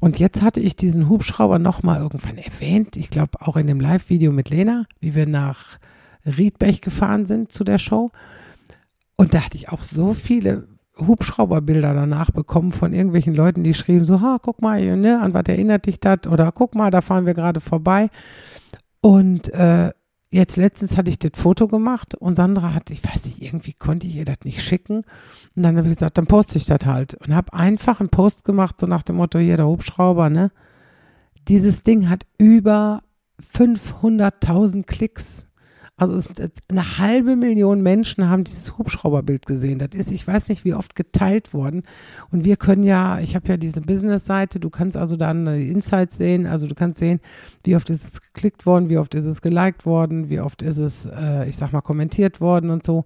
Und 0.00 0.18
jetzt 0.18 0.42
hatte 0.42 0.60
ich 0.60 0.76
diesen 0.76 1.08
Hubschrauber 1.08 1.58
nochmal 1.58 2.00
irgendwann 2.00 2.38
erwähnt, 2.38 2.96
ich 2.96 3.10
glaube 3.10 3.40
auch 3.40 3.56
in 3.56 3.66
dem 3.66 3.80
Live-Video 3.80 4.32
mit 4.32 4.50
Lena, 4.50 4.86
wie 4.98 5.14
wir 5.14 5.26
nach 5.26 5.78
Riedbech 6.24 6.80
gefahren 6.80 7.26
sind 7.26 7.52
zu 7.52 7.64
der 7.64 7.78
Show. 7.78 8.10
Und 9.16 9.34
da 9.34 9.44
hatte 9.44 9.56
ich 9.56 9.68
auch 9.68 9.84
so 9.84 10.14
viele 10.14 10.66
Hubschrauberbilder 11.06 11.94
danach 11.94 12.30
bekommen 12.30 12.72
von 12.72 12.92
irgendwelchen 12.92 13.34
Leuten, 13.34 13.62
die 13.62 13.74
schrieben 13.74 14.04
so, 14.04 14.20
ha, 14.20 14.38
guck 14.40 14.62
mal, 14.62 14.96
ne, 14.96 15.20
an 15.20 15.34
was 15.34 15.44
erinnert 15.46 15.86
dich 15.86 16.00
das? 16.00 16.26
Oder 16.26 16.52
guck 16.52 16.74
mal, 16.74 16.90
da 16.90 17.00
fahren 17.00 17.26
wir 17.26 17.34
gerade 17.34 17.60
vorbei. 17.60 18.10
Und 19.00 19.52
äh, 19.52 19.90
jetzt 20.30 20.56
letztens 20.56 20.96
hatte 20.96 21.10
ich 21.10 21.18
das 21.18 21.32
Foto 21.34 21.68
gemacht 21.68 22.14
und 22.14 22.36
Sandra 22.36 22.72
hat, 22.74 22.90
ich 22.90 23.04
weiß 23.04 23.26
nicht, 23.26 23.42
irgendwie 23.42 23.72
konnte 23.72 24.06
ich 24.06 24.16
ihr 24.16 24.24
das 24.24 24.38
nicht 24.44 24.62
schicken. 24.62 25.04
Und 25.56 25.62
dann 25.62 25.76
habe 25.76 25.88
ich 25.88 25.96
gesagt, 25.96 26.18
dann 26.18 26.26
poste 26.26 26.58
ich 26.58 26.66
das 26.66 26.84
halt. 26.84 27.14
Und 27.14 27.34
habe 27.34 27.52
einfach 27.52 28.00
einen 28.00 28.10
Post 28.10 28.44
gemacht, 28.44 28.80
so 28.80 28.86
nach 28.86 29.02
dem 29.02 29.16
Motto, 29.16 29.38
hier 29.38 29.56
der 29.56 29.66
Hubschrauber, 29.66 30.30
ne? 30.30 30.50
Dieses 31.48 31.82
Ding 31.82 32.08
hat 32.08 32.26
über 32.38 33.02
500.000 33.54 34.84
Klicks. 34.84 35.46
Also 36.00 36.16
es, 36.16 36.32
eine 36.68 36.96
halbe 36.96 37.36
Million 37.36 37.82
Menschen 37.82 38.30
haben 38.30 38.44
dieses 38.44 38.78
Hubschrauberbild 38.78 39.44
gesehen. 39.44 39.78
Das 39.78 39.90
ist, 39.94 40.10
ich 40.10 40.26
weiß 40.26 40.48
nicht, 40.48 40.64
wie 40.64 40.72
oft 40.72 40.94
geteilt 40.94 41.52
worden. 41.52 41.82
Und 42.30 42.46
wir 42.46 42.56
können 42.56 42.84
ja, 42.84 43.20
ich 43.20 43.34
habe 43.34 43.48
ja 43.48 43.58
diese 43.58 43.82
Business-Seite, 43.82 44.60
du 44.60 44.70
kannst 44.70 44.96
also 44.96 45.16
dann 45.16 45.44
die 45.44 45.70
Insights 45.70 46.16
sehen. 46.16 46.46
Also 46.46 46.66
du 46.66 46.74
kannst 46.74 47.00
sehen, 47.00 47.20
wie 47.64 47.76
oft 47.76 47.90
ist 47.90 48.02
es 48.04 48.22
geklickt 48.22 48.64
worden, 48.64 48.88
wie 48.88 48.96
oft 48.96 49.14
ist 49.14 49.26
es 49.26 49.42
geliked 49.42 49.84
worden, 49.84 50.30
wie 50.30 50.40
oft 50.40 50.62
ist 50.62 50.78
es, 50.78 51.04
äh, 51.04 51.46
ich 51.46 51.58
sag 51.58 51.74
mal, 51.74 51.82
kommentiert 51.82 52.40
worden 52.40 52.70
und 52.70 52.82
so. 52.82 53.04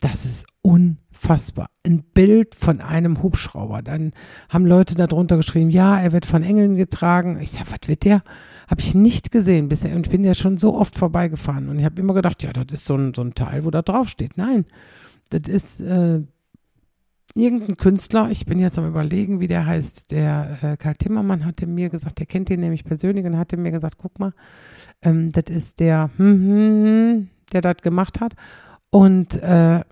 Das 0.00 0.26
ist 0.26 0.44
unfassbar. 0.62 1.70
Ein 1.86 2.02
Bild 2.02 2.56
von 2.56 2.80
einem 2.80 3.22
Hubschrauber. 3.22 3.82
Dann 3.82 4.14
haben 4.48 4.66
Leute 4.66 4.96
darunter 4.96 5.36
geschrieben, 5.36 5.70
ja, 5.70 6.00
er 6.00 6.10
wird 6.10 6.26
von 6.26 6.42
Engeln 6.42 6.74
getragen. 6.74 7.38
Ich 7.40 7.52
sag, 7.52 7.70
was 7.70 7.86
wird 7.88 8.04
der? 8.04 8.24
Habe 8.72 8.80
ich 8.80 8.94
nicht 8.94 9.30
gesehen 9.30 9.68
bisher 9.68 9.94
und 9.94 10.08
bin 10.08 10.24
ja 10.24 10.32
schon 10.32 10.56
so 10.56 10.74
oft 10.74 10.94
vorbeigefahren. 10.94 11.68
Und 11.68 11.78
ich 11.78 11.84
habe 11.84 12.00
immer 12.00 12.14
gedacht, 12.14 12.42
ja, 12.42 12.54
das 12.54 12.72
ist 12.72 12.86
so 12.86 12.96
ein, 12.96 13.12
so 13.12 13.20
ein 13.20 13.34
Teil, 13.34 13.66
wo 13.66 13.70
da 13.70 13.82
drauf 13.82 14.08
steht. 14.08 14.38
Nein, 14.38 14.64
das 15.28 15.42
ist 15.46 15.82
äh, 15.82 16.22
irgendein 17.34 17.76
Künstler, 17.76 18.30
ich 18.30 18.46
bin 18.46 18.58
jetzt 18.58 18.78
am 18.78 18.88
überlegen, 18.88 19.40
wie 19.40 19.46
der 19.46 19.66
heißt, 19.66 20.10
der 20.10 20.56
äh, 20.62 20.76
Karl 20.78 20.94
Timmermann 20.94 21.44
hatte 21.44 21.66
mir 21.66 21.90
gesagt, 21.90 22.18
der 22.18 22.24
kennt 22.24 22.48
den 22.48 22.60
nämlich 22.60 22.84
persönlich 22.84 23.26
und 23.26 23.36
hatte 23.36 23.58
mir 23.58 23.72
gesagt, 23.72 23.96
guck 23.98 24.18
mal, 24.18 24.32
ähm, 25.02 25.30
das 25.32 25.54
ist 25.54 25.78
der, 25.78 26.08
hm, 26.16 26.26
hm, 26.26 26.86
hm, 26.86 27.28
der 27.52 27.60
das 27.60 27.76
gemacht 27.82 28.20
hat. 28.20 28.32
Und 28.88 29.34
äh, 29.42 29.82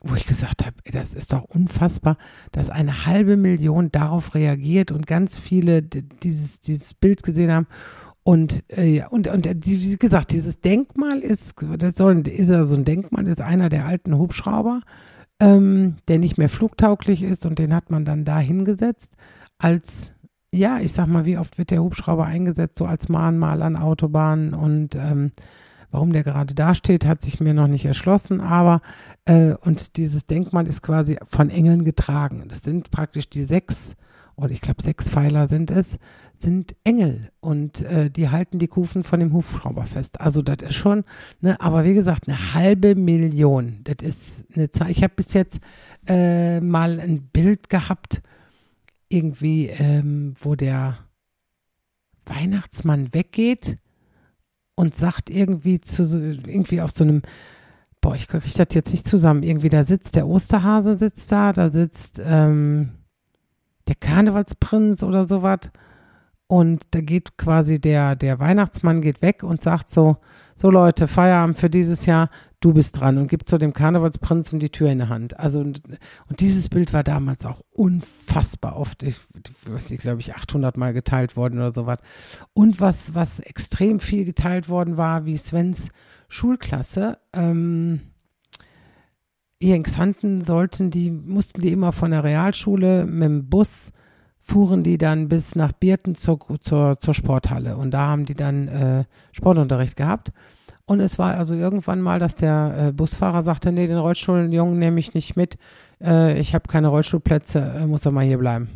wo 0.00 0.14
ich 0.14 0.24
gesagt 0.24 0.64
habe, 0.64 0.76
das 0.90 1.12
ist 1.12 1.34
doch 1.34 1.44
unfassbar, 1.44 2.16
dass 2.50 2.70
eine 2.70 3.04
halbe 3.04 3.36
Million 3.36 3.92
darauf 3.92 4.34
reagiert 4.34 4.90
und 4.90 5.06
ganz 5.06 5.36
viele 5.36 5.82
dieses, 5.82 6.60
dieses 6.60 6.94
Bild 6.94 7.22
gesehen 7.22 7.52
haben 7.52 7.66
und, 8.26 8.64
äh, 8.66 9.04
und, 9.08 9.28
und 9.28 9.46
wie 9.64 9.96
gesagt, 9.98 10.32
dieses 10.32 10.60
Denkmal 10.60 11.20
ist, 11.20 11.54
das 11.78 11.94
soll, 11.94 12.26
ist 12.26 12.50
ja 12.50 12.64
so 12.64 12.74
ein 12.74 12.84
Denkmal, 12.84 13.28
ist 13.28 13.40
einer 13.40 13.68
der 13.68 13.86
alten 13.86 14.18
Hubschrauber, 14.18 14.80
ähm, 15.38 15.98
der 16.08 16.18
nicht 16.18 16.36
mehr 16.36 16.48
flugtauglich 16.48 17.22
ist 17.22 17.46
und 17.46 17.60
den 17.60 17.72
hat 17.72 17.88
man 17.88 18.04
dann 18.04 18.24
da 18.24 18.40
hingesetzt 18.40 19.14
als, 19.58 20.12
ja, 20.52 20.80
ich 20.80 20.92
sag 20.92 21.06
mal, 21.06 21.24
wie 21.24 21.38
oft 21.38 21.56
wird 21.56 21.70
der 21.70 21.84
Hubschrauber 21.84 22.26
eingesetzt, 22.26 22.78
so 22.78 22.86
als 22.86 23.08
Mahnmal 23.08 23.62
an 23.62 23.76
Autobahnen 23.76 24.54
und 24.54 24.96
ähm, 24.96 25.30
warum 25.92 26.12
der 26.12 26.24
gerade 26.24 26.52
da 26.52 26.74
steht, 26.74 27.06
hat 27.06 27.22
sich 27.22 27.38
mir 27.38 27.54
noch 27.54 27.68
nicht 27.68 27.84
erschlossen, 27.84 28.40
aber 28.40 28.80
äh, 29.26 29.54
und 29.60 29.96
dieses 29.96 30.26
Denkmal 30.26 30.66
ist 30.66 30.82
quasi 30.82 31.16
von 31.28 31.48
Engeln 31.48 31.84
getragen. 31.84 32.46
Das 32.48 32.64
sind 32.64 32.90
praktisch 32.90 33.30
die 33.30 33.44
sechs 33.44 33.94
oder 34.36 34.50
ich 34.50 34.60
glaube 34.60 34.82
sechs 34.82 35.08
Pfeiler 35.08 35.48
sind 35.48 35.70
es, 35.70 35.98
sind 36.42 36.76
Engel 36.84 37.30
und 37.40 37.82
äh, 37.82 38.10
die 38.10 38.28
halten 38.28 38.58
die 38.58 38.68
Kufen 38.68 39.04
von 39.04 39.20
dem 39.20 39.32
Hubschrauber 39.32 39.86
fest. 39.86 40.20
Also 40.20 40.42
das 40.42 40.68
ist 40.68 40.74
schon, 40.74 41.04
ne, 41.40 41.60
aber 41.60 41.84
wie 41.84 41.94
gesagt, 41.94 42.28
eine 42.28 42.54
halbe 42.54 42.94
Million. 42.94 43.80
Das 43.84 43.96
ist 44.02 44.46
eine 44.54 44.70
Zahl. 44.70 44.90
Ich 44.90 45.02
habe 45.02 45.14
bis 45.16 45.32
jetzt 45.32 45.60
äh, 46.08 46.60
mal 46.60 47.00
ein 47.00 47.22
Bild 47.28 47.68
gehabt, 47.68 48.22
irgendwie, 49.08 49.66
ähm, 49.66 50.34
wo 50.40 50.54
der 50.54 50.98
Weihnachtsmann 52.24 53.14
weggeht 53.14 53.78
und 54.74 54.94
sagt 54.94 55.30
irgendwie 55.30 55.80
zu 55.80 56.02
irgendwie 56.02 56.80
auf 56.80 56.90
so 56.90 57.04
einem 57.04 57.22
boah, 58.06 58.14
ich 58.14 58.28
kriege 58.28 58.44
das 58.44 58.68
jetzt 58.72 58.92
nicht 58.92 59.08
zusammen. 59.08 59.42
Irgendwie 59.42 59.68
da 59.68 59.82
sitzt 59.82 60.14
der 60.14 60.28
Osterhase 60.28 60.94
sitzt 60.94 61.30
da, 61.32 61.52
da 61.52 61.70
sitzt 61.70 62.22
ähm, 62.24 62.90
der 63.88 63.96
Karnevalsprinz 63.96 65.02
oder 65.02 65.26
sowas. 65.26 65.70
Und 66.48 66.86
da 66.92 67.00
geht 67.00 67.36
quasi 67.38 67.80
der, 67.80 68.14
der 68.14 68.38
Weihnachtsmann 68.38 69.00
geht 69.00 69.20
weg 69.20 69.42
und 69.42 69.62
sagt 69.62 69.90
so, 69.90 70.18
so 70.56 70.70
Leute, 70.70 71.08
Feierabend 71.08 71.58
für 71.58 71.68
dieses 71.68 72.06
Jahr, 72.06 72.30
du 72.60 72.72
bist 72.72 73.00
dran 73.00 73.18
und 73.18 73.28
gibt 73.28 73.48
so 73.48 73.58
dem 73.58 73.72
Karnevalsprinzen 73.72 74.60
die 74.60 74.70
Tür 74.70 74.90
in 74.90 74.98
der 74.98 75.08
Hand. 75.08 75.38
Also 75.38 75.60
und, 75.60 75.82
und 76.28 76.40
dieses 76.40 76.68
Bild 76.68 76.92
war 76.92 77.02
damals 77.02 77.44
auch 77.44 77.62
unfassbar 77.70 78.76
oft, 78.76 79.02
ich, 79.02 79.16
weiß 79.66 79.90
nicht, 79.90 80.02
glaube 80.02 80.20
ich, 80.20 80.34
800 80.34 80.76
Mal 80.76 80.92
geteilt 80.92 81.36
worden 81.36 81.58
oder 81.58 81.74
sowas. 81.74 81.98
Und 82.54 82.80
was, 82.80 83.14
was 83.14 83.40
extrem 83.40 83.98
viel 83.98 84.24
geteilt 84.24 84.68
worden 84.68 84.96
war, 84.96 85.26
wie 85.26 85.36
Svens 85.36 85.90
Schulklasse, 86.28 87.18
ähm, 87.32 88.00
hier 89.60 89.76
in 89.76 89.84
Xanten 89.84 90.44
sollten 90.44 90.90
die, 90.90 91.10
mussten 91.10 91.60
die 91.60 91.72
immer 91.72 91.92
von 91.92 92.10
der 92.10 92.24
Realschule 92.24 93.06
mit 93.06 93.24
dem 93.24 93.48
Bus 93.48 93.92
fuhren 94.46 94.84
die 94.84 94.96
dann 94.96 95.28
bis 95.28 95.56
nach 95.56 95.72
Birten 95.72 96.14
zur, 96.14 96.38
zur, 96.60 97.00
zur 97.00 97.14
Sporthalle 97.14 97.76
und 97.76 97.90
da 97.90 98.06
haben 98.06 98.26
die 98.26 98.34
dann 98.34 98.68
äh, 98.68 99.04
Sportunterricht 99.32 99.96
gehabt. 99.96 100.32
Und 100.84 101.00
es 101.00 101.18
war 101.18 101.34
also 101.34 101.54
irgendwann 101.54 102.00
mal, 102.00 102.20
dass 102.20 102.36
der 102.36 102.74
äh, 102.78 102.92
Busfahrer 102.92 103.42
sagte, 103.42 103.72
nee, 103.72 103.88
den 103.88 103.98
Rollstuhljungen 103.98 104.78
nehme 104.78 105.00
ich 105.00 105.14
nicht 105.14 105.34
mit. 105.34 105.58
Äh, 106.00 106.38
ich 106.38 106.54
habe 106.54 106.68
keine 106.68 106.88
Rollstuhlplätze, 106.88 107.58
äh, 107.58 107.86
muss 107.88 108.04
er 108.06 108.12
mal 108.12 108.24
hier 108.24 108.38
bleiben. 108.38 108.68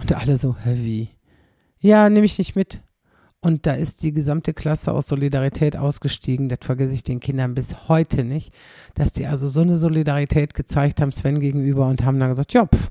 Und 0.00 0.12
alle 0.12 0.36
so, 0.36 0.56
hä, 0.64 0.74
wie? 0.74 1.10
Ja, 1.78 2.10
nehme 2.10 2.26
ich 2.26 2.36
nicht 2.36 2.56
mit. 2.56 2.80
Und 3.40 3.66
da 3.66 3.74
ist 3.74 4.02
die 4.02 4.12
gesamte 4.12 4.52
Klasse 4.52 4.92
aus 4.92 5.06
Solidarität 5.06 5.76
ausgestiegen. 5.76 6.48
Das 6.48 6.58
vergesse 6.62 6.94
ich 6.94 7.04
den 7.04 7.20
Kindern 7.20 7.54
bis 7.54 7.88
heute 7.88 8.24
nicht, 8.24 8.52
dass 8.96 9.12
die 9.12 9.26
also 9.26 9.46
so 9.46 9.60
eine 9.60 9.78
Solidarität 9.78 10.54
gezeigt 10.54 11.00
haben 11.00 11.12
Sven 11.12 11.38
gegenüber 11.38 11.86
und 11.86 12.04
haben 12.04 12.18
dann 12.18 12.30
gesagt, 12.30 12.52
ja, 12.52 12.66
pff, 12.66 12.90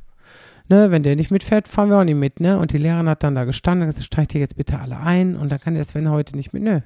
ne, 0.69 0.91
wenn 0.91 1.03
der 1.03 1.15
nicht 1.15 1.31
mitfährt, 1.31 1.67
fahren 1.67 1.89
wir 1.89 1.99
auch 1.99 2.03
nicht 2.03 2.15
mit, 2.15 2.39
ne? 2.39 2.59
Und 2.59 2.71
die 2.71 2.77
Lehrerin 2.77 3.09
hat 3.09 3.23
dann 3.23 3.35
da 3.35 3.45
gestanden 3.45 3.83
und 3.83 3.87
gesagt, 3.87 4.05
steigt 4.05 4.35
ihr 4.35 4.41
jetzt 4.41 4.57
bitte 4.57 4.79
alle 4.79 4.99
ein 4.99 5.35
und 5.35 5.51
dann 5.51 5.59
kann 5.59 5.75
der 5.75 5.83
Sven 5.83 6.09
heute 6.09 6.35
nicht 6.35 6.53
mit, 6.53 6.63
nö. 6.63 6.81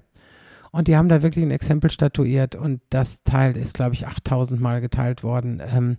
Und 0.71 0.87
die 0.87 0.95
haben 0.95 1.09
da 1.09 1.21
wirklich 1.21 1.43
ein 1.43 1.51
Exempel 1.51 1.89
statuiert 1.89 2.55
und 2.55 2.81
das 2.89 3.23
Teil 3.23 3.57
ist, 3.57 3.73
glaube 3.73 3.93
ich, 3.93 4.07
8000 4.07 4.61
Mal 4.61 4.79
geteilt 4.79 5.21
worden 5.21 5.61
ähm, 5.75 5.97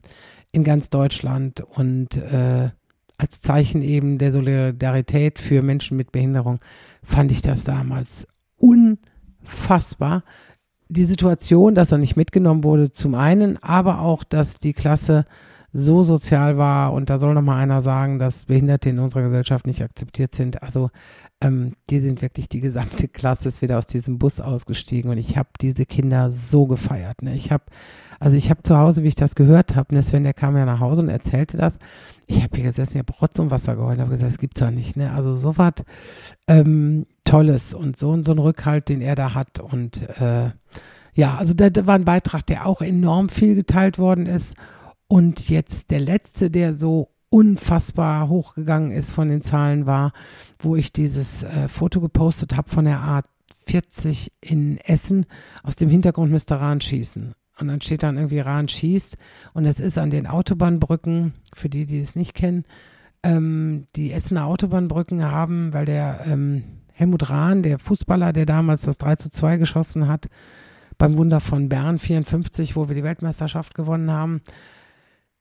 in 0.50 0.64
ganz 0.64 0.88
Deutschland 0.88 1.60
und 1.60 2.16
äh, 2.16 2.70
als 3.18 3.40
Zeichen 3.40 3.82
eben 3.82 4.18
der 4.18 4.32
Solidarität 4.32 5.38
für 5.38 5.62
Menschen 5.62 5.96
mit 5.96 6.10
Behinderung 6.10 6.58
fand 7.02 7.30
ich 7.30 7.42
das 7.42 7.64
damals 7.64 8.26
unfassbar. 8.56 10.24
Die 10.88 11.04
Situation, 11.04 11.74
dass 11.74 11.92
er 11.92 11.98
nicht 11.98 12.16
mitgenommen 12.16 12.64
wurde, 12.64 12.92
zum 12.92 13.14
einen, 13.14 13.62
aber 13.62 14.00
auch, 14.00 14.24
dass 14.24 14.58
die 14.58 14.72
Klasse 14.72 15.24
so 15.72 16.02
sozial 16.02 16.58
war 16.58 16.92
und 16.92 17.10
da 17.10 17.18
soll 17.18 17.34
noch 17.34 17.42
mal 17.42 17.58
einer 17.58 17.80
sagen, 17.80 18.18
dass 18.18 18.44
Behinderte 18.44 18.90
in 18.90 18.98
unserer 18.98 19.22
Gesellschaft 19.22 19.66
nicht 19.66 19.82
akzeptiert 19.82 20.34
sind. 20.34 20.62
Also 20.62 20.90
ähm, 21.40 21.74
die 21.90 22.00
sind 22.00 22.22
wirklich 22.22 22.48
die 22.48 22.60
gesamte 22.60 23.08
Klasse 23.08 23.48
ist 23.48 23.62
wieder 23.62 23.78
aus 23.78 23.86
diesem 23.86 24.18
Bus 24.18 24.40
ausgestiegen 24.40 25.10
und 25.10 25.18
ich 25.18 25.36
habe 25.36 25.48
diese 25.60 25.86
Kinder 25.86 26.30
so 26.30 26.66
gefeiert. 26.66 27.22
Ne? 27.22 27.34
Ich 27.34 27.50
habe 27.50 27.64
also 28.22 28.36
ich 28.36 28.50
habe 28.50 28.62
zu 28.62 28.78
Hause, 28.78 29.02
wie 29.02 29.08
ich 29.08 29.16
das 29.16 29.34
gehört 29.34 29.74
habe, 29.74 29.92
ne, 29.92 30.00
Sven, 30.00 30.22
der 30.22 30.32
kam 30.32 30.56
ja 30.56 30.64
nach 30.64 30.78
Hause 30.78 31.00
und 31.00 31.08
erzählte 31.08 31.56
das. 31.56 31.76
Ich 32.28 32.40
habe 32.40 32.54
hier 32.54 32.66
gesessen, 32.66 32.92
ich 32.92 32.98
habe 33.00 33.12
Rotz 33.20 33.36
und 33.40 33.50
Wasser 33.50 33.74
geholt, 33.74 33.98
habe 33.98 34.10
gesagt, 34.10 34.30
das 34.30 34.38
gibt's 34.38 34.60
doch 34.60 34.70
nicht. 34.70 34.96
Ne? 34.96 35.10
Also 35.10 35.34
so 35.34 35.58
was 35.58 35.72
ähm, 36.46 37.06
Tolles 37.24 37.74
und 37.74 37.98
so, 37.98 38.10
und 38.10 38.22
so 38.22 38.30
ein 38.30 38.38
Rückhalt, 38.38 38.88
den 38.88 39.00
er 39.00 39.16
da 39.16 39.34
hat. 39.34 39.58
Und 39.58 40.08
äh, 40.20 40.50
ja, 41.14 41.34
also 41.36 41.52
da, 41.52 41.68
da 41.68 41.84
war 41.88 41.96
ein 41.96 42.04
Beitrag, 42.04 42.46
der 42.46 42.66
auch 42.66 42.80
enorm 42.80 43.28
viel 43.28 43.56
geteilt 43.56 43.98
worden 43.98 44.26
ist. 44.26 44.54
Und 45.12 45.50
jetzt 45.50 45.90
der 45.90 46.00
letzte, 46.00 46.50
der 46.50 46.72
so 46.72 47.10
unfassbar 47.28 48.30
hochgegangen 48.30 48.92
ist 48.92 49.12
von 49.12 49.28
den 49.28 49.42
Zahlen, 49.42 49.84
war, 49.84 50.14
wo 50.58 50.74
ich 50.74 50.90
dieses 50.90 51.42
äh, 51.42 51.68
Foto 51.68 52.00
gepostet 52.00 52.56
habe 52.56 52.70
von 52.70 52.86
der 52.86 53.00
Art 53.00 53.26
40 53.66 54.32
in 54.40 54.78
Essen. 54.78 55.26
Aus 55.62 55.76
dem 55.76 55.90
Hintergrund 55.90 56.32
müsste 56.32 56.58
Rahn 56.58 56.80
schießen. 56.80 57.34
Und 57.60 57.68
dann 57.68 57.82
steht 57.82 58.02
dann 58.02 58.16
irgendwie 58.16 58.38
Rahn 58.38 58.68
schießt. 58.68 59.18
Und 59.52 59.66
es 59.66 59.80
ist 59.80 59.98
an 59.98 60.08
den 60.08 60.26
Autobahnbrücken, 60.26 61.34
für 61.54 61.68
die, 61.68 61.84
die 61.84 62.00
es 62.00 62.16
nicht 62.16 62.32
kennen, 62.32 62.64
ähm, 63.22 63.88
die 63.96 64.12
Essener 64.12 64.46
Autobahnbrücken 64.46 65.30
haben, 65.30 65.74
weil 65.74 65.84
der 65.84 66.24
ähm, 66.26 66.64
Helmut 66.94 67.28
Rahn, 67.28 67.62
der 67.62 67.78
Fußballer, 67.78 68.32
der 68.32 68.46
damals 68.46 68.80
das 68.80 68.96
3 68.96 69.16
zu 69.16 69.30
2 69.30 69.58
geschossen 69.58 70.08
hat, 70.08 70.30
beim 70.96 71.18
Wunder 71.18 71.40
von 71.40 71.68
Bern 71.68 71.98
54, 71.98 72.76
wo 72.76 72.88
wir 72.88 72.94
die 72.94 73.04
Weltmeisterschaft 73.04 73.74
gewonnen 73.74 74.10
haben. 74.10 74.40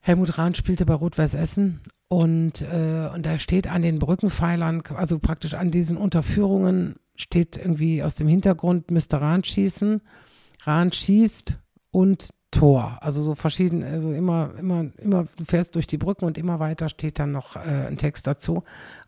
Helmut 0.02 0.38
Rahn 0.38 0.56
spielte 0.56 0.86
bei 0.86 0.96
Rot-Weiß 0.96 1.36
Essen 1.36 1.80
und, 2.08 2.62
äh, 2.62 3.10
und 3.14 3.26
da 3.26 3.40
steht 3.40 3.68
an 3.68 3.84
den 3.84 4.00
Brückenpfeilern, 4.00 4.82
also 4.96 5.20
praktisch 5.20 5.54
an 5.54 5.72
diesen 5.72 5.96
Unterführungen, 5.96 6.96
steht 7.16 7.58
irgendwie 7.58 8.04
aus 8.04 8.16
dem 8.16 8.28
Hintergrund, 8.28 8.90
müsste 8.90 9.22
Rahn 9.22 9.44
schießen. 9.44 10.02
Rahn 10.64 10.92
schießt 10.92 11.60
und 11.92 12.30
Tor. 12.52 12.98
Also 13.00 13.24
so 13.24 13.34
verschieden, 13.36 13.84
also 13.84 14.12
immer, 14.12 14.54
immer, 14.60 14.88
immer, 14.98 15.28
du 15.38 15.46
fährst 15.46 15.76
durch 15.76 15.88
die 15.88 15.98
Brücken 15.98 16.26
und 16.26 16.38
immer 16.38 16.60
weiter 16.60 16.90
steht 16.90 17.18
dann 17.18 17.32
noch 17.32 17.56
äh, 17.56 17.88
ein 17.88 17.98
Text 17.98 18.28
dazu. 18.28 18.64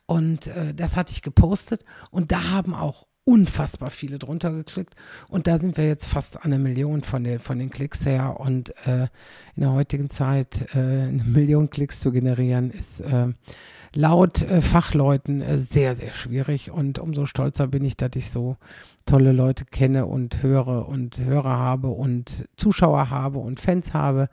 Und 0.06 0.48
äh, 0.48 0.74
das 0.74 0.96
hatte 0.96 1.12
ich 1.12 1.22
gepostet 1.22 1.84
und 2.10 2.32
da 2.32 2.52
haben 2.52 2.74
auch 2.74 3.08
unfassbar 3.25 3.89
viele 3.89 4.20
drunter 4.20 4.51
geklickt. 4.51 4.96
Und 5.30 5.48
da 5.48 5.58
sind 5.58 5.77
wir 5.77 5.88
jetzt 5.88 6.08
fast 6.08 6.38
an 6.38 6.53
einer 6.53 6.58
Million 6.58 7.03
von 7.03 7.24
den, 7.24 7.39
von 7.39 7.60
den 7.60 7.70
Klicks 7.70 8.06
her. 8.06 8.39
Und 8.39 8.75
äh, 8.86 9.08
in 9.56 9.62
der 9.62 9.72
heutigen 9.72 10.10
Zeit 10.10 10.75
äh, 10.75 10.80
eine 10.80 11.24
Million 11.25 11.70
Klicks 11.70 12.00
zu 12.00 12.12
generieren, 12.12 12.72
ist 12.72 13.01
äh, 13.01 13.27
laut 13.96 14.42
äh, 14.42 14.62
Fachleuten 14.62 15.42
äh, 15.42 15.58
sehr, 15.58 15.96
sehr 15.96 16.13
schwierig. 16.13 16.72
Und 16.72 17.00
umso 17.00 17.25
stolzer 17.25 17.68
bin 17.68 17.86
ich, 17.86 17.96
dass 17.96 18.12
ich 18.15 18.30
so 18.30 18.58
tolle 19.06 19.32
Leute 19.32 19.65
kenne 19.65 20.06
und 20.06 20.44
höre 20.44 20.88
und 20.88 21.20
Hörer 21.20 21.58
habe 21.58 21.89
und 21.89 22.46
Zuschauer 22.58 23.10
habe 23.10 23.39
und 23.39 23.60
Fans 23.60 23.94
habe, 23.94 24.30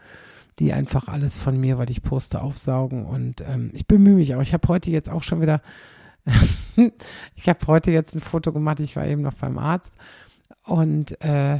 die 0.59 0.73
einfach 0.73 1.09
alles 1.09 1.37
von 1.37 1.59
mir, 1.59 1.78
weil 1.78 1.90
ich 1.90 2.02
poste, 2.02 2.42
aufsaugen. 2.42 3.06
Und 3.06 3.42
ähm, 3.42 3.70
ich 3.73 3.87
bemühe 3.87 4.14
mich 4.14 4.35
auch. 4.35 4.42
Ich 4.42 4.52
habe 4.52 4.68
heute 4.68 4.90
jetzt 4.90 5.09
auch 5.09 5.23
schon 5.23 5.40
wieder, 5.40 5.62
ich 7.35 7.49
habe 7.49 7.67
heute 7.67 7.91
jetzt 7.91 8.15
ein 8.15 8.21
Foto 8.21 8.53
gemacht. 8.53 8.81
Ich 8.81 8.97
war 8.97 9.07
eben 9.07 9.23
noch 9.23 9.35
beim 9.35 9.59
Arzt 9.59 9.97
und 10.65 11.21
äh, 11.23 11.59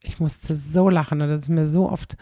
ich 0.00 0.20
musste 0.20 0.54
so 0.54 0.90
lachen 0.90 1.18
das 1.20 1.42
ist 1.42 1.48
mir 1.48 1.66
so 1.66 1.90
oft 1.90 2.16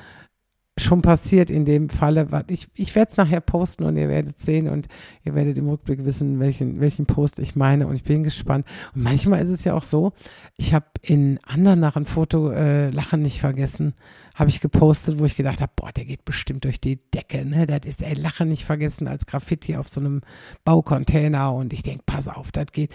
schon 0.79 1.03
passiert 1.03 1.51
in 1.51 1.67
dem 1.67 1.91
Falle. 1.91 2.27
Ich, 2.49 2.69
ich 2.75 2.95
werde 2.95 3.11
es 3.11 3.17
nachher 3.19 3.41
posten 3.41 3.85
und 3.85 3.97
ihr 3.97 4.09
werdet 4.09 4.41
sehen 4.41 4.69
und 4.69 4.89
ihr 5.23 5.35
werdet 5.35 5.59
im 5.59 5.69
Rückblick 5.69 6.05
wissen, 6.05 6.41
welchen, 6.41 6.81
welchen 6.81 7.05
Post 7.05 7.39
ich 7.41 7.55
meine 7.55 7.87
und 7.87 7.95
ich 7.95 8.05
bin 8.05 8.25
gespannt. 8.25 8.67
Und 8.95 9.03
manchmal 9.03 9.43
ist 9.43 9.51
es 9.51 9.65
ja 9.65 9.75
auch 9.75 9.83
so, 9.83 10.13
ich 10.57 10.73
habe 10.73 10.87
in 11.03 11.39
anderen 11.45 11.81
nach 11.81 11.97
ein 11.97 12.07
Foto 12.07 12.51
äh, 12.51 12.89
Lachen 12.91 13.21
nicht 13.21 13.41
vergessen, 13.41 13.93
habe 14.35 14.49
ich 14.49 14.61
gepostet, 14.61 15.19
wo 15.19 15.27
ich 15.27 15.37
gedacht 15.37 15.61
habe, 15.61 15.73
boah, 15.77 15.93
der 15.93 16.07
geht 16.07 16.25
bestimmt 16.25 16.65
durch 16.65 16.81
die 16.81 16.97
Decke, 17.11 17.45
ne? 17.45 17.67
Das 17.67 17.81
ist 17.85 18.03
ey, 18.03 18.15
Lachen 18.15 18.49
nicht 18.49 18.65
vergessen 18.65 19.09
als 19.09 19.27
Graffiti 19.27 19.77
auf 19.77 19.89
so 19.89 20.01
einem 20.01 20.23
Baucontainer 20.65 21.53
und 21.53 21.75
ich 21.75 21.83
denke, 21.83 22.05
pass 22.07 22.29
auf, 22.29 22.51
das 22.51 22.67
geht. 22.73 22.95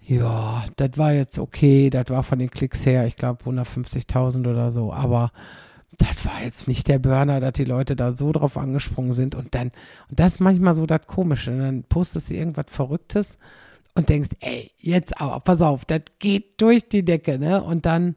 Ja, 0.00 0.64
das 0.76 0.96
war 0.96 1.12
jetzt 1.12 1.38
okay, 1.38 1.90
das 1.90 2.06
war 2.08 2.24
von 2.24 2.40
den 2.40 2.50
Klicks 2.50 2.84
her, 2.86 3.06
ich 3.06 3.14
glaube 3.14 3.44
150.000 3.44 4.50
oder 4.50 4.72
so, 4.72 4.92
aber 4.92 5.30
das 5.98 6.24
war 6.24 6.42
jetzt 6.42 6.68
nicht 6.68 6.88
der 6.88 6.98
Burner, 6.98 7.40
dass 7.40 7.52
die 7.52 7.64
Leute 7.64 7.96
da 7.96 8.12
so 8.12 8.32
drauf 8.32 8.56
angesprungen 8.56 9.12
sind 9.12 9.34
und 9.34 9.54
dann, 9.54 9.72
und 10.08 10.18
das 10.18 10.34
ist 10.34 10.40
manchmal 10.40 10.74
so 10.74 10.86
das 10.86 11.06
Komische, 11.06 11.50
und 11.50 11.58
dann 11.58 11.82
postest 11.84 12.30
du 12.30 12.34
irgendwas 12.34 12.66
Verrücktes 12.68 13.38
und 13.94 14.08
denkst, 14.08 14.30
ey, 14.40 14.70
jetzt 14.78 15.20
aber, 15.20 15.40
pass 15.40 15.60
auf, 15.60 15.84
das 15.84 16.02
geht 16.18 16.60
durch 16.60 16.88
die 16.88 17.04
Decke, 17.04 17.38
ne? 17.38 17.62
Und 17.62 17.84
dann, 17.84 18.14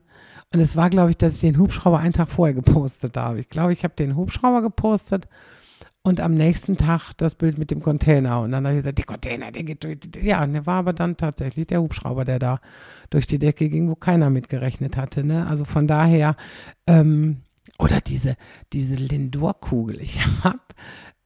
und 0.53 0.59
es 0.59 0.75
war, 0.75 0.89
glaube 0.89 1.09
ich, 1.09 1.17
dass 1.17 1.35
ich 1.35 1.41
den 1.41 1.57
Hubschrauber 1.57 1.99
einen 1.99 2.13
Tag 2.13 2.29
vorher 2.29 2.53
gepostet 2.53 3.17
habe. 3.17 3.39
Ich 3.39 3.49
glaube, 3.49 3.73
ich 3.73 3.83
habe 3.83 3.95
den 3.95 4.15
Hubschrauber 4.15 4.61
gepostet 4.61 5.27
und 6.03 6.19
am 6.19 6.33
nächsten 6.33 6.77
Tag 6.77 7.13
das 7.17 7.35
Bild 7.35 7.57
mit 7.57 7.71
dem 7.71 7.81
Container. 7.81 8.41
Und 8.41 8.51
dann 8.51 8.65
habe 8.65 8.75
ich 8.75 8.83
gesagt, 8.83 8.97
der 8.97 9.05
Container, 9.05 9.51
der 9.51 9.63
geht 9.63 9.83
durch 9.83 9.99
die 9.99 10.11
Decke. 10.11 10.27
Ja, 10.27 10.43
und 10.43 10.53
der 10.53 10.65
war 10.65 10.79
aber 10.79 10.93
dann 10.93 11.17
tatsächlich 11.17 11.67
der 11.67 11.81
Hubschrauber, 11.81 12.25
der 12.25 12.39
da 12.39 12.59
durch 13.09 13.27
die 13.27 13.39
Decke 13.39 13.69
ging, 13.69 13.89
wo 13.89 13.95
keiner 13.95 14.29
mitgerechnet 14.29 14.97
hatte. 14.97 15.23
Ne? 15.23 15.47
Also 15.47 15.63
von 15.65 15.87
daher, 15.87 16.35
ähm, 16.87 17.41
oder 17.79 18.01
diese, 18.01 18.35
diese 18.73 18.95
Lindor-Kugel. 18.95 19.99
Ich 20.01 20.19
habe 20.43 20.59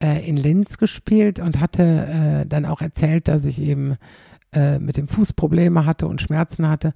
äh, 0.02 0.28
in 0.28 0.38
Linz 0.38 0.78
gespielt 0.78 1.40
und 1.40 1.60
hatte 1.60 1.84
äh, 2.44 2.46
dann 2.46 2.66
auch 2.66 2.82
erzählt, 2.82 3.28
dass 3.28 3.46
ich 3.46 3.62
eben 3.62 3.98
äh, 4.54 4.80
mit 4.80 4.98
dem 4.98 5.08
Fuß 5.08 5.34
Probleme 5.34 5.86
hatte 5.86 6.08
und 6.08 6.22
Schmerzen 6.22 6.68
hatte. 6.68 6.94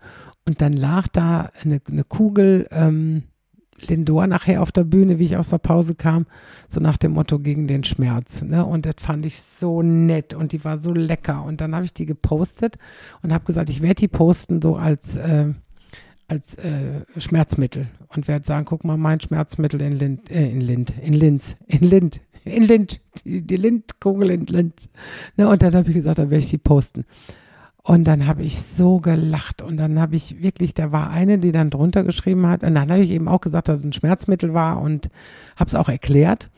Und 0.48 0.62
dann 0.62 0.74
lag 0.74 1.08
da 1.10 1.52
eine, 1.64 1.82
eine 1.88 2.04
Kugel 2.04 2.68
ähm, 2.72 3.24
Lindor 3.88 4.28
nachher 4.28 4.62
auf 4.62 4.72
der 4.72 4.84
Bühne, 4.84 5.20
wie 5.20 5.26
ich 5.26 5.38
aus 5.38 5.50
der 5.50 5.58
Pause 5.58 5.96
kam, 5.96 6.26
so 6.68 6.80
nach 6.80 6.98
dem 6.98 7.14
Motto 7.14 7.40
gegen 7.40 7.68
den 7.68 7.84
Schmerz. 7.84 8.42
Ne? 8.42 8.66
Und 8.66 8.86
das 8.86 8.96
fand 9.00 9.26
ich 9.26 9.42
so 9.42 9.82
nett 9.82 10.34
und 10.34 10.52
die 10.52 10.64
war 10.64 10.78
so 10.78 10.94
lecker. 10.94 11.44
Und 11.44 11.62
dann 11.62 11.76
habe 11.76 11.86
ich 11.86 11.94
die 11.94 12.06
gepostet 12.06 12.78
und 13.22 13.34
habe 13.34 13.46
gesagt, 13.46 13.70
ich 13.70 13.82
werde 13.82 13.96
die 13.96 14.08
posten 14.08 14.62
so 14.62 14.76
als 14.76 15.18
äh, 15.18 15.54
als 16.30 16.56
äh, 16.56 17.04
Schmerzmittel 17.18 17.88
und 18.10 18.28
werde 18.28 18.46
sagen, 18.46 18.66
guck 18.66 18.84
mal, 18.84 18.98
mein 18.98 19.20
Schmerzmittel 19.20 19.82
in 19.82 19.94
Lind, 19.94 20.32
äh, 20.32 20.50
in 20.50 20.62
Lind, 20.62 20.94
in 21.02 21.14
Linz, 21.14 21.58
in 21.68 21.82
Lind, 21.82 22.22
in 22.46 22.64
Lind, 22.64 23.02
die, 23.26 23.42
die 23.42 23.58
Lindkugel 23.58 24.30
in 24.30 24.46
Linz. 24.46 24.90
Ne, 25.38 25.50
und 25.50 25.62
dann 25.62 25.76
habe 25.76 25.90
ich 25.90 25.96
gesagt, 25.96 26.20
dann 26.20 26.30
werde 26.30 26.44
ich 26.44 26.50
die 26.50 26.58
posten. 26.58 27.06
Und 27.82 28.04
dann 28.04 28.28
habe 28.28 28.44
ich 28.44 28.62
so 28.62 29.00
gelacht. 29.00 29.62
Und 29.62 29.78
dann 29.78 30.00
habe 30.00 30.16
ich 30.16 30.44
wirklich, 30.44 30.74
da 30.74 30.92
war 30.92 31.10
eine, 31.10 31.40
die 31.40 31.52
dann 31.52 31.70
drunter 31.70 32.04
geschrieben 32.04 32.46
hat. 32.46 32.64
Und 32.64 32.76
dann 32.76 32.92
habe 32.92 33.02
ich 33.02 33.10
eben 33.10 33.28
auch 33.28 33.42
gesagt, 33.42 33.68
dass 33.68 33.80
es 33.80 33.86
ein 33.86 33.94
Schmerzmittel 33.94 34.54
war 34.54 34.82
und 34.82 35.10
habe 35.56 35.68
es 35.70 35.76
auch 35.76 35.90
erklärt. 35.90 36.52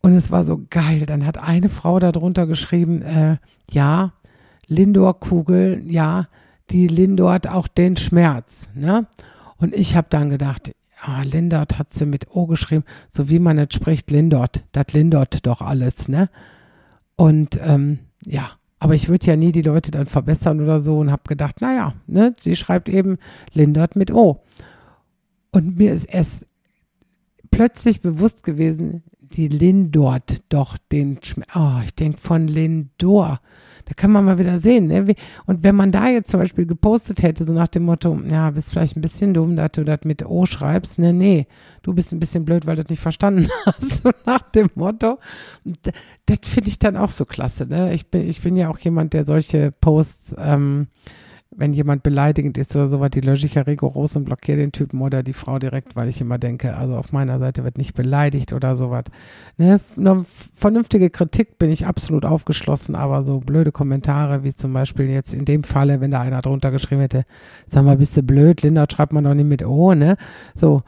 Und 0.00 0.12
es 0.14 0.30
war 0.30 0.44
so 0.44 0.60
geil. 0.70 1.06
Dann 1.06 1.24
hat 1.24 1.38
eine 1.38 1.68
Frau 1.68 1.98
darunter 1.98 2.46
geschrieben, 2.46 3.02
äh, 3.02 3.36
ja, 3.70 4.12
Lindor-Kugel, 4.66 5.82
ja, 5.86 6.26
die 6.70 6.86
lindort 6.86 7.48
auch 7.48 7.68
den 7.68 7.96
Schmerz. 7.96 8.68
Ne? 8.74 9.06
Und 9.56 9.74
ich 9.74 9.96
habe 9.96 10.06
dann 10.10 10.30
gedacht, 10.30 10.72
ah, 11.00 11.22
Lindort 11.22 11.78
hat 11.78 11.92
sie 11.92 12.06
mit 12.06 12.34
O 12.34 12.46
geschrieben, 12.46 12.84
so 13.10 13.28
wie 13.28 13.38
man 13.38 13.58
jetzt 13.58 13.74
spricht, 13.74 14.10
Lindort. 14.10 14.64
Das 14.72 14.92
lindort 14.92 15.46
doch 15.46 15.60
alles, 15.60 16.08
ne? 16.08 16.28
Und 17.16 17.58
ähm, 17.62 18.00
ja, 18.24 18.50
aber 18.78 18.94
ich 18.94 19.08
würde 19.08 19.26
ja 19.26 19.36
nie 19.36 19.52
die 19.52 19.62
Leute 19.62 19.90
dann 19.90 20.06
verbessern 20.06 20.60
oder 20.60 20.80
so 20.80 20.98
und 20.98 21.10
habe 21.10 21.22
gedacht, 21.26 21.60
naja, 21.60 21.94
ne, 22.06 22.34
sie 22.40 22.56
schreibt 22.56 22.88
eben 22.88 23.18
Lindort 23.52 23.96
mit 23.96 24.10
O. 24.12 24.42
Und 25.52 25.78
mir 25.78 25.92
ist 25.92 26.06
erst 26.06 26.46
plötzlich 27.50 28.00
bewusst 28.00 28.42
gewesen, 28.42 29.04
die 29.20 29.48
Lindort 29.48 30.42
doch 30.48 30.76
den 30.90 31.18
Schmerz. 31.22 31.48
Oh, 31.54 31.80
ich 31.84 31.94
denke 31.94 32.18
von 32.18 32.48
Lindor. 32.48 33.40
Da 33.86 33.94
kann 33.94 34.10
man 34.10 34.24
mal 34.24 34.38
wieder 34.38 34.58
sehen. 34.58 34.86
Ne? 34.86 35.14
Und 35.46 35.62
wenn 35.62 35.74
man 35.74 35.92
da 35.92 36.08
jetzt 36.08 36.30
zum 36.30 36.40
Beispiel 36.40 36.66
gepostet 36.66 37.22
hätte, 37.22 37.44
so 37.44 37.52
nach 37.52 37.68
dem 37.68 37.84
Motto, 37.84 38.18
ja, 38.28 38.50
bist 38.50 38.70
vielleicht 38.70 38.96
ein 38.96 39.02
bisschen 39.02 39.34
dumm, 39.34 39.56
dass 39.56 39.72
du 39.72 39.84
das 39.84 40.00
mit 40.04 40.24
O 40.24 40.46
schreibst. 40.46 40.98
Ne, 40.98 41.12
nee, 41.12 41.46
du 41.82 41.92
bist 41.92 42.12
ein 42.12 42.18
bisschen 42.18 42.44
blöd, 42.44 42.66
weil 42.66 42.76
du 42.76 42.82
das 42.82 42.90
nicht 42.90 43.02
verstanden 43.02 43.48
hast. 43.66 44.02
So 44.02 44.10
nach 44.24 44.40
dem 44.52 44.70
Motto. 44.74 45.18
Das 46.26 46.38
finde 46.44 46.70
ich 46.70 46.78
dann 46.78 46.96
auch 46.96 47.10
so 47.10 47.24
klasse. 47.24 47.66
Ne? 47.66 47.92
Ich, 47.92 48.10
bin, 48.10 48.28
ich 48.28 48.40
bin 48.40 48.56
ja 48.56 48.70
auch 48.70 48.78
jemand, 48.78 49.12
der 49.12 49.24
solche 49.24 49.70
Posts 49.70 50.36
ähm, 50.38 50.88
wenn 51.56 51.72
jemand 51.72 52.02
beleidigend 52.02 52.58
ist 52.58 52.74
oder 52.74 52.88
sowas, 52.88 53.10
die 53.10 53.20
lösche 53.20 53.46
ich 53.46 53.54
ja 53.54 53.62
rigoros 53.62 54.16
und 54.16 54.24
blockiere 54.24 54.58
den 54.58 54.72
Typen 54.72 55.00
oder 55.00 55.22
die 55.22 55.32
Frau 55.32 55.58
direkt, 55.58 55.96
weil 55.96 56.08
ich 56.08 56.20
immer 56.20 56.38
denke, 56.38 56.76
also 56.76 56.96
auf 56.96 57.12
meiner 57.12 57.38
Seite 57.38 57.64
wird 57.64 57.78
nicht 57.78 57.94
beleidigt 57.94 58.52
oder 58.52 58.76
sowas. 58.76 59.04
Ne? 59.56 59.80
Eine 59.96 60.24
vernünftige 60.54 61.10
Kritik 61.10 61.58
bin 61.58 61.70
ich 61.70 61.86
absolut 61.86 62.24
aufgeschlossen, 62.24 62.94
aber 62.94 63.22
so 63.22 63.40
blöde 63.40 63.72
Kommentare, 63.72 64.44
wie 64.44 64.54
zum 64.54 64.72
Beispiel 64.72 65.08
jetzt 65.08 65.32
in 65.34 65.44
dem 65.44 65.64
Falle, 65.64 66.00
wenn 66.00 66.10
da 66.10 66.20
einer 66.20 66.42
drunter 66.42 66.70
geschrieben 66.70 67.02
hätte, 67.02 67.24
sag 67.66 67.84
mal, 67.84 67.96
bist 67.96 68.16
du 68.16 68.22
blöd, 68.22 68.62
Linda, 68.62 68.86
schreibt 68.90 69.12
man 69.12 69.24
doch 69.24 69.34
nicht 69.34 69.48
mit 69.48 69.64
O, 69.64 69.94
ne? 69.94 70.16
So. 70.54 70.82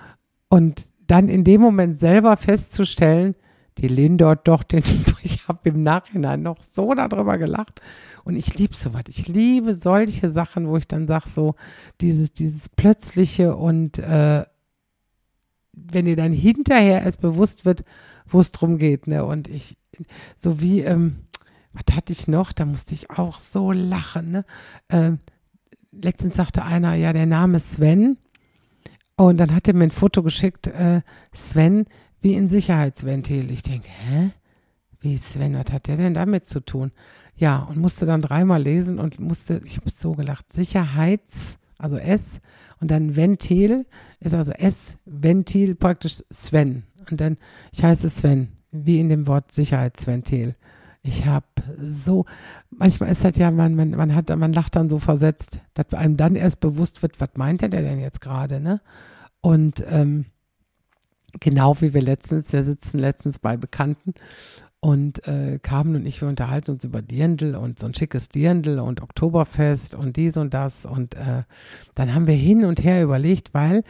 Und 0.48 0.82
dann 1.06 1.28
in 1.28 1.44
dem 1.44 1.60
Moment 1.60 1.96
selber 1.96 2.36
festzustellen, 2.36 3.34
die 3.78 3.88
Lindort 3.88 4.48
doch 4.48 4.62
den, 4.62 4.82
ich 5.22 5.46
habe 5.48 5.68
im 5.68 5.82
Nachhinein 5.82 6.42
noch 6.42 6.58
so 6.60 6.94
darüber 6.94 7.38
gelacht. 7.38 7.80
Und 8.24 8.36
ich 8.36 8.58
liebe 8.58 8.74
sowas. 8.74 9.04
Ich 9.08 9.28
liebe 9.28 9.74
solche 9.74 10.30
Sachen, 10.30 10.66
wo 10.68 10.76
ich 10.76 10.88
dann 10.88 11.06
sage, 11.06 11.28
so 11.28 11.54
dieses, 12.00 12.32
dieses 12.32 12.68
Plötzliche 12.68 13.56
und 13.56 13.98
äh, 13.98 14.44
wenn 15.72 16.06
dir 16.06 16.16
dann 16.16 16.32
hinterher 16.32 17.06
es 17.06 17.16
bewusst 17.16 17.64
wird, 17.64 17.84
wo 18.26 18.40
es 18.40 18.50
drum 18.50 18.78
geht, 18.78 19.06
ne? 19.06 19.24
Und 19.24 19.46
ich, 19.46 19.76
so 20.36 20.60
wie, 20.60 20.80
ähm, 20.80 21.26
was 21.72 21.94
hatte 21.94 22.12
ich 22.12 22.26
noch? 22.26 22.52
Da 22.52 22.64
musste 22.64 22.94
ich 22.94 23.10
auch 23.10 23.38
so 23.38 23.72
lachen, 23.72 24.32
ne? 24.32 24.44
Ähm, 24.88 25.18
letztens 25.92 26.36
sagte 26.36 26.64
einer, 26.64 26.94
ja, 26.94 27.12
der 27.12 27.26
Name 27.26 27.60
Sven. 27.60 28.18
Und 29.16 29.38
dann 29.38 29.54
hat 29.54 29.68
er 29.68 29.74
mir 29.74 29.84
ein 29.84 29.90
Foto 29.90 30.22
geschickt, 30.22 30.66
äh, 30.66 31.02
Sven, 31.32 31.86
wie 32.26 32.36
ein 32.36 32.48
Sicherheitsventil. 32.48 33.52
Ich 33.52 33.62
denke, 33.62 33.88
hä? 33.88 34.30
Wie 34.98 35.16
Sven, 35.16 35.54
was 35.54 35.72
hat 35.72 35.86
der 35.86 35.96
denn 35.96 36.14
damit 36.14 36.44
zu 36.44 36.58
tun? 36.58 36.90
Ja, 37.36 37.58
und 37.58 37.76
musste 37.76 38.04
dann 38.04 38.20
dreimal 38.20 38.60
lesen 38.60 38.98
und 38.98 39.20
musste, 39.20 39.60
ich 39.64 39.76
habe 39.76 39.90
so 39.90 40.12
gelacht, 40.14 40.52
Sicherheits, 40.52 41.58
also 41.78 41.98
S 41.98 42.40
und 42.80 42.90
dann 42.90 43.14
Ventil 43.14 43.86
ist 44.18 44.34
also 44.34 44.50
S, 44.50 44.98
Ventil 45.04 45.76
praktisch 45.76 46.24
Sven. 46.32 46.82
Und 47.08 47.20
dann, 47.20 47.36
ich 47.70 47.84
heiße 47.84 48.08
Sven, 48.08 48.48
wie 48.72 48.98
in 48.98 49.08
dem 49.08 49.28
Wort 49.28 49.52
Sicherheitsventil. 49.52 50.56
Ich 51.02 51.26
habe 51.26 51.46
so, 51.78 52.24
manchmal 52.70 53.12
ist 53.12 53.22
das 53.22 53.36
ja, 53.36 53.52
man, 53.52 53.76
man, 53.76 53.90
man, 53.90 54.16
hat, 54.16 54.36
man 54.36 54.52
lacht 54.52 54.74
dann 54.74 54.88
so 54.88 54.98
versetzt, 54.98 55.60
dass 55.74 55.94
einem 55.94 56.16
dann 56.16 56.34
erst 56.34 56.58
bewusst 56.58 57.02
wird, 57.02 57.20
was 57.20 57.30
meint 57.36 57.62
er 57.62 57.68
denn 57.68 58.00
jetzt 58.00 58.20
gerade, 58.20 58.58
ne? 58.58 58.80
Und 59.42 59.84
ähm, 59.88 60.24
Genau 61.40 61.80
wie 61.80 61.94
wir 61.94 62.02
letztens, 62.02 62.52
wir 62.52 62.64
sitzen 62.64 62.98
letztens 62.98 63.38
bei 63.38 63.56
Bekannten 63.56 64.14
und 64.80 65.26
äh, 65.26 65.58
Carmen 65.60 65.96
und 65.96 66.06
ich, 66.06 66.20
wir 66.20 66.28
unterhalten 66.28 66.70
uns 66.70 66.84
über 66.84 67.02
Dirndl 67.02 67.56
und 67.56 67.78
so 67.78 67.86
ein 67.86 67.94
schickes 67.94 68.28
Dirndl 68.28 68.78
und 68.78 69.02
Oktoberfest 69.02 69.94
und 69.94 70.16
dies 70.16 70.36
und 70.36 70.54
das. 70.54 70.86
Und 70.86 71.14
äh, 71.14 71.42
dann 71.94 72.14
haben 72.14 72.26
wir 72.26 72.34
hin 72.34 72.64
und 72.64 72.84
her 72.84 73.02
überlegt, 73.02 73.52
weil 73.52 73.82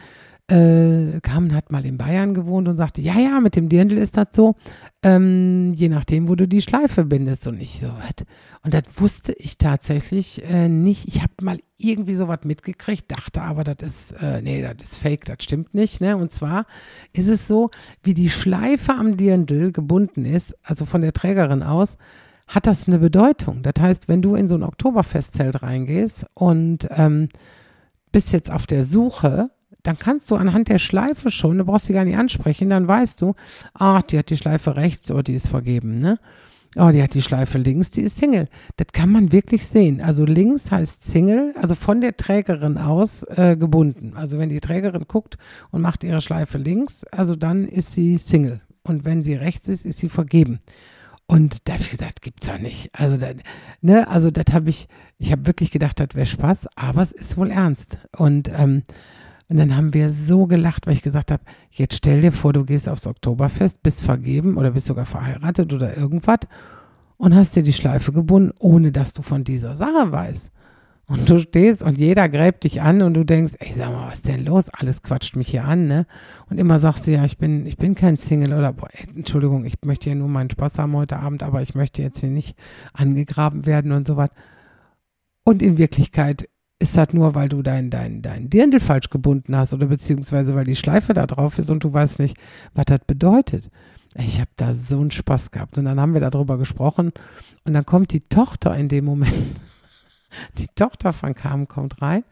äh, 0.49 1.19
Carmen 1.21 1.53
hat 1.53 1.71
mal 1.71 1.85
in 1.85 1.97
Bayern 1.97 2.33
gewohnt 2.33 2.67
und 2.67 2.77
sagte, 2.77 3.01
ja, 3.01 3.19
ja, 3.19 3.41
mit 3.41 3.55
dem 3.55 3.67
Dirndl 3.67 3.97
ist 3.97 4.15
das 4.15 4.27
so, 4.31 4.55
ähm, 5.03 5.73
je 5.73 5.89
nachdem, 5.89 6.29
wo 6.29 6.35
du 6.35 6.47
die 6.47 6.61
Schleife 6.61 7.03
bindest. 7.03 7.47
Und 7.47 7.61
ich 7.61 7.79
so, 7.79 7.87
was? 7.87 8.25
Und 8.63 8.73
das 8.73 8.83
wusste 8.95 9.33
ich 9.33 9.57
tatsächlich 9.57 10.43
äh, 10.49 10.69
nicht. 10.69 11.07
Ich 11.07 11.21
habe 11.21 11.33
mal 11.41 11.59
irgendwie 11.75 12.15
sowas 12.15 12.39
mitgekriegt, 12.43 13.11
dachte 13.11 13.41
aber, 13.41 13.63
das 13.65 13.87
ist, 13.87 14.11
äh, 14.21 14.41
nee, 14.41 14.61
das 14.61 14.89
ist 14.89 14.97
fake, 14.99 15.25
das 15.25 15.37
stimmt 15.41 15.73
nicht. 15.73 15.99
Ne? 15.99 16.15
Und 16.15 16.31
zwar 16.31 16.65
ist 17.11 17.27
es 17.27 17.47
so, 17.47 17.69
wie 18.01 18.13
die 18.13 18.29
Schleife 18.29 18.93
am 18.93 19.17
Dirndl 19.17 19.73
gebunden 19.73 20.23
ist, 20.23 20.55
also 20.63 20.85
von 20.85 21.01
der 21.01 21.13
Trägerin 21.13 21.61
aus, 21.61 21.97
hat 22.47 22.65
das 22.67 22.87
eine 22.87 22.99
Bedeutung. 22.99 23.63
Das 23.63 23.73
heißt, 23.79 24.07
wenn 24.07 24.21
du 24.21 24.35
in 24.35 24.47
so 24.47 24.55
ein 24.55 24.63
Oktoberfestzelt 24.63 25.61
reingehst 25.61 26.25
und 26.33 26.87
ähm, 26.91 27.27
bist 28.13 28.31
jetzt 28.31 28.49
auf 28.49 28.65
der 28.65 28.85
Suche 28.85 29.51
dann 29.87 29.97
kannst 29.97 30.29
du 30.29 30.35
anhand 30.35 30.67
der 30.67 30.79
Schleife 30.79 31.31
schon, 31.31 31.59
du 31.59 31.63
brauchst 31.63 31.85
sie 31.85 31.93
gar 31.93 32.03
nicht 32.03 32.17
ansprechen, 32.17 32.69
dann 32.69 32.89
weißt 32.89 33.21
du, 33.21 33.35
ach, 33.73 34.01
die 34.01 34.17
hat 34.17 34.29
die 34.29 34.35
Schleife 34.35 34.75
rechts 34.75 35.09
oder 35.09 35.23
die 35.23 35.33
ist 35.33 35.47
vergeben, 35.47 35.99
ne? 35.99 36.19
Oh, 36.75 36.89
die 36.91 37.01
hat 37.01 37.13
die 37.13 37.21
Schleife 37.21 37.57
links, 37.57 37.89
die 37.91 38.01
ist 38.01 38.17
Single. 38.17 38.49
Das 38.75 38.87
kann 38.91 39.09
man 39.09 39.31
wirklich 39.31 39.65
sehen. 39.65 40.01
Also 40.01 40.25
links 40.25 40.69
heißt 40.69 41.05
Single, 41.05 41.55
also 41.59 41.73
von 41.73 42.01
der 42.01 42.17
Trägerin 42.17 42.77
aus 42.77 43.23
äh, 43.23 43.55
gebunden. 43.55 44.11
Also 44.15 44.37
wenn 44.37 44.49
die 44.49 44.59
Trägerin 44.59 45.05
guckt 45.07 45.37
und 45.71 45.81
macht 45.81 46.03
ihre 46.03 46.19
Schleife 46.19 46.57
links, 46.57 47.05
also 47.05 47.37
dann 47.37 47.65
ist 47.65 47.93
sie 47.93 48.17
Single. 48.17 48.59
Und 48.83 49.05
wenn 49.05 49.23
sie 49.23 49.35
rechts 49.35 49.69
ist, 49.69 49.85
ist 49.85 49.99
sie 49.99 50.09
vergeben. 50.09 50.59
Und 51.27 51.67
da 51.67 51.73
habe 51.73 51.83
ich 51.83 51.91
gesagt, 51.91 52.21
gibt's 52.21 52.47
doch 52.47 52.59
nicht. 52.59 52.89
Also, 52.93 53.17
da, 53.17 53.27
ne, 53.81 54.07
also 54.07 54.31
das 54.31 54.53
habe 54.53 54.69
ich, 54.69 54.87
ich 55.17 55.31
habe 55.31 55.45
wirklich 55.45 55.71
gedacht, 55.71 55.99
das 55.99 56.09
wäre 56.13 56.25
Spaß, 56.25 56.67
aber 56.75 57.01
es 57.01 57.11
ist 57.11 57.37
wohl 57.37 57.51
ernst. 57.51 57.97
Und 58.15 58.49
ähm, 58.55 58.83
und 59.49 59.57
dann 59.57 59.75
haben 59.75 59.93
wir 59.93 60.09
so 60.09 60.45
gelacht, 60.45 60.87
weil 60.87 60.93
ich 60.93 61.01
gesagt 61.01 61.31
habe, 61.31 61.43
jetzt 61.71 61.95
stell 61.95 62.21
dir 62.21 62.31
vor, 62.31 62.51
du 62.51 62.65
gehst 62.65 62.89
aufs 62.89 63.07
Oktoberfest, 63.07 63.81
bist 63.81 64.03
vergeben 64.03 64.57
oder 64.57 64.71
bist 64.71 64.87
sogar 64.87 65.05
verheiratet 65.05 65.73
oder 65.73 65.95
irgendwas 65.95 66.39
und 67.15 67.33
hast 67.33 67.55
dir 67.55 67.63
die 67.63 67.73
Schleife 67.73 68.11
gebunden, 68.11 68.51
ohne 68.59 68.91
dass 68.91 69.13
du 69.13 69.21
von 69.21 69.43
dieser 69.43 69.75
Sache 69.75 70.11
weißt. 70.11 70.51
Und 71.09 71.29
du 71.29 71.39
stehst 71.39 71.83
und 71.83 71.97
jeder 71.97 72.27
gräbt 72.27 72.65
dich 72.65 72.81
an 72.81 73.01
und 73.01 73.13
du 73.13 73.23
denkst, 73.23 73.53
ey, 73.59 73.73
sag 73.73 73.93
mal, 73.93 74.07
was 74.07 74.15
ist 74.15 74.27
denn 74.27 74.43
los? 74.43 74.67
Alles 74.69 75.01
quatscht 75.01 75.37
mich 75.37 75.47
hier 75.47 75.63
an, 75.63 75.87
ne? 75.87 76.05
Und 76.49 76.59
immer 76.59 76.79
sagst 76.79 77.07
du, 77.07 77.11
ja, 77.11 77.23
ich 77.23 77.37
bin, 77.37 77.65
ich 77.65 77.77
bin 77.77 77.95
kein 77.95 78.17
Single 78.17 78.51
oder, 78.51 78.73
boah, 78.73 78.89
ey, 78.91 79.07
Entschuldigung, 79.15 79.63
ich 79.63 79.75
möchte 79.85 80.09
hier 80.09 80.19
nur 80.19 80.27
meinen 80.27 80.49
Spaß 80.49 80.79
haben 80.79 80.93
heute 80.97 81.17
Abend, 81.17 81.43
aber 81.43 81.61
ich 81.61 81.75
möchte 81.75 82.01
jetzt 82.01 82.19
hier 82.19 82.29
nicht 82.29 82.57
angegraben 82.91 83.65
werden 83.65 83.93
und 83.93 84.05
so 84.05 84.17
was. 84.17 84.31
Und 85.45 85.61
in 85.61 85.77
Wirklichkeit 85.77 86.49
ist 86.79 86.95
das 86.95 87.13
nur, 87.13 87.33
weil 87.35 87.49
du 87.49 87.61
dein, 87.61 87.89
dein, 87.89 88.21
dein 88.21 88.49
Dirndl 88.49 88.79
falsch 88.79 89.09
gebunden 89.09 89.55
hast 89.55 89.73
oder 89.73 89.87
beziehungsweise 89.87 90.55
weil 90.55 90.65
die 90.65 90.75
Schleife 90.75 91.13
da 91.13 91.25
drauf 91.25 91.57
ist 91.57 91.69
und 91.69 91.83
du 91.83 91.91
weißt 91.91 92.19
nicht, 92.19 92.37
was 92.73 92.85
das 92.85 92.99
bedeutet. 93.07 93.69
Ich 94.15 94.39
habe 94.39 94.49
da 94.57 94.73
so 94.73 94.99
einen 94.99 95.11
Spaß 95.11 95.51
gehabt 95.51 95.77
und 95.77 95.85
dann 95.85 95.99
haben 95.99 96.13
wir 96.13 96.21
darüber 96.21 96.57
gesprochen 96.57 97.11
und 97.65 97.73
dann 97.73 97.85
kommt 97.85 98.13
die 98.13 98.21
Tochter 98.21 98.75
in 98.75 98.89
dem 98.89 99.05
Moment, 99.05 99.33
die 100.57 100.67
Tochter 100.75 101.13
von 101.13 101.33
Carmen 101.35 101.67
kommt 101.67 102.01
rein 102.01 102.23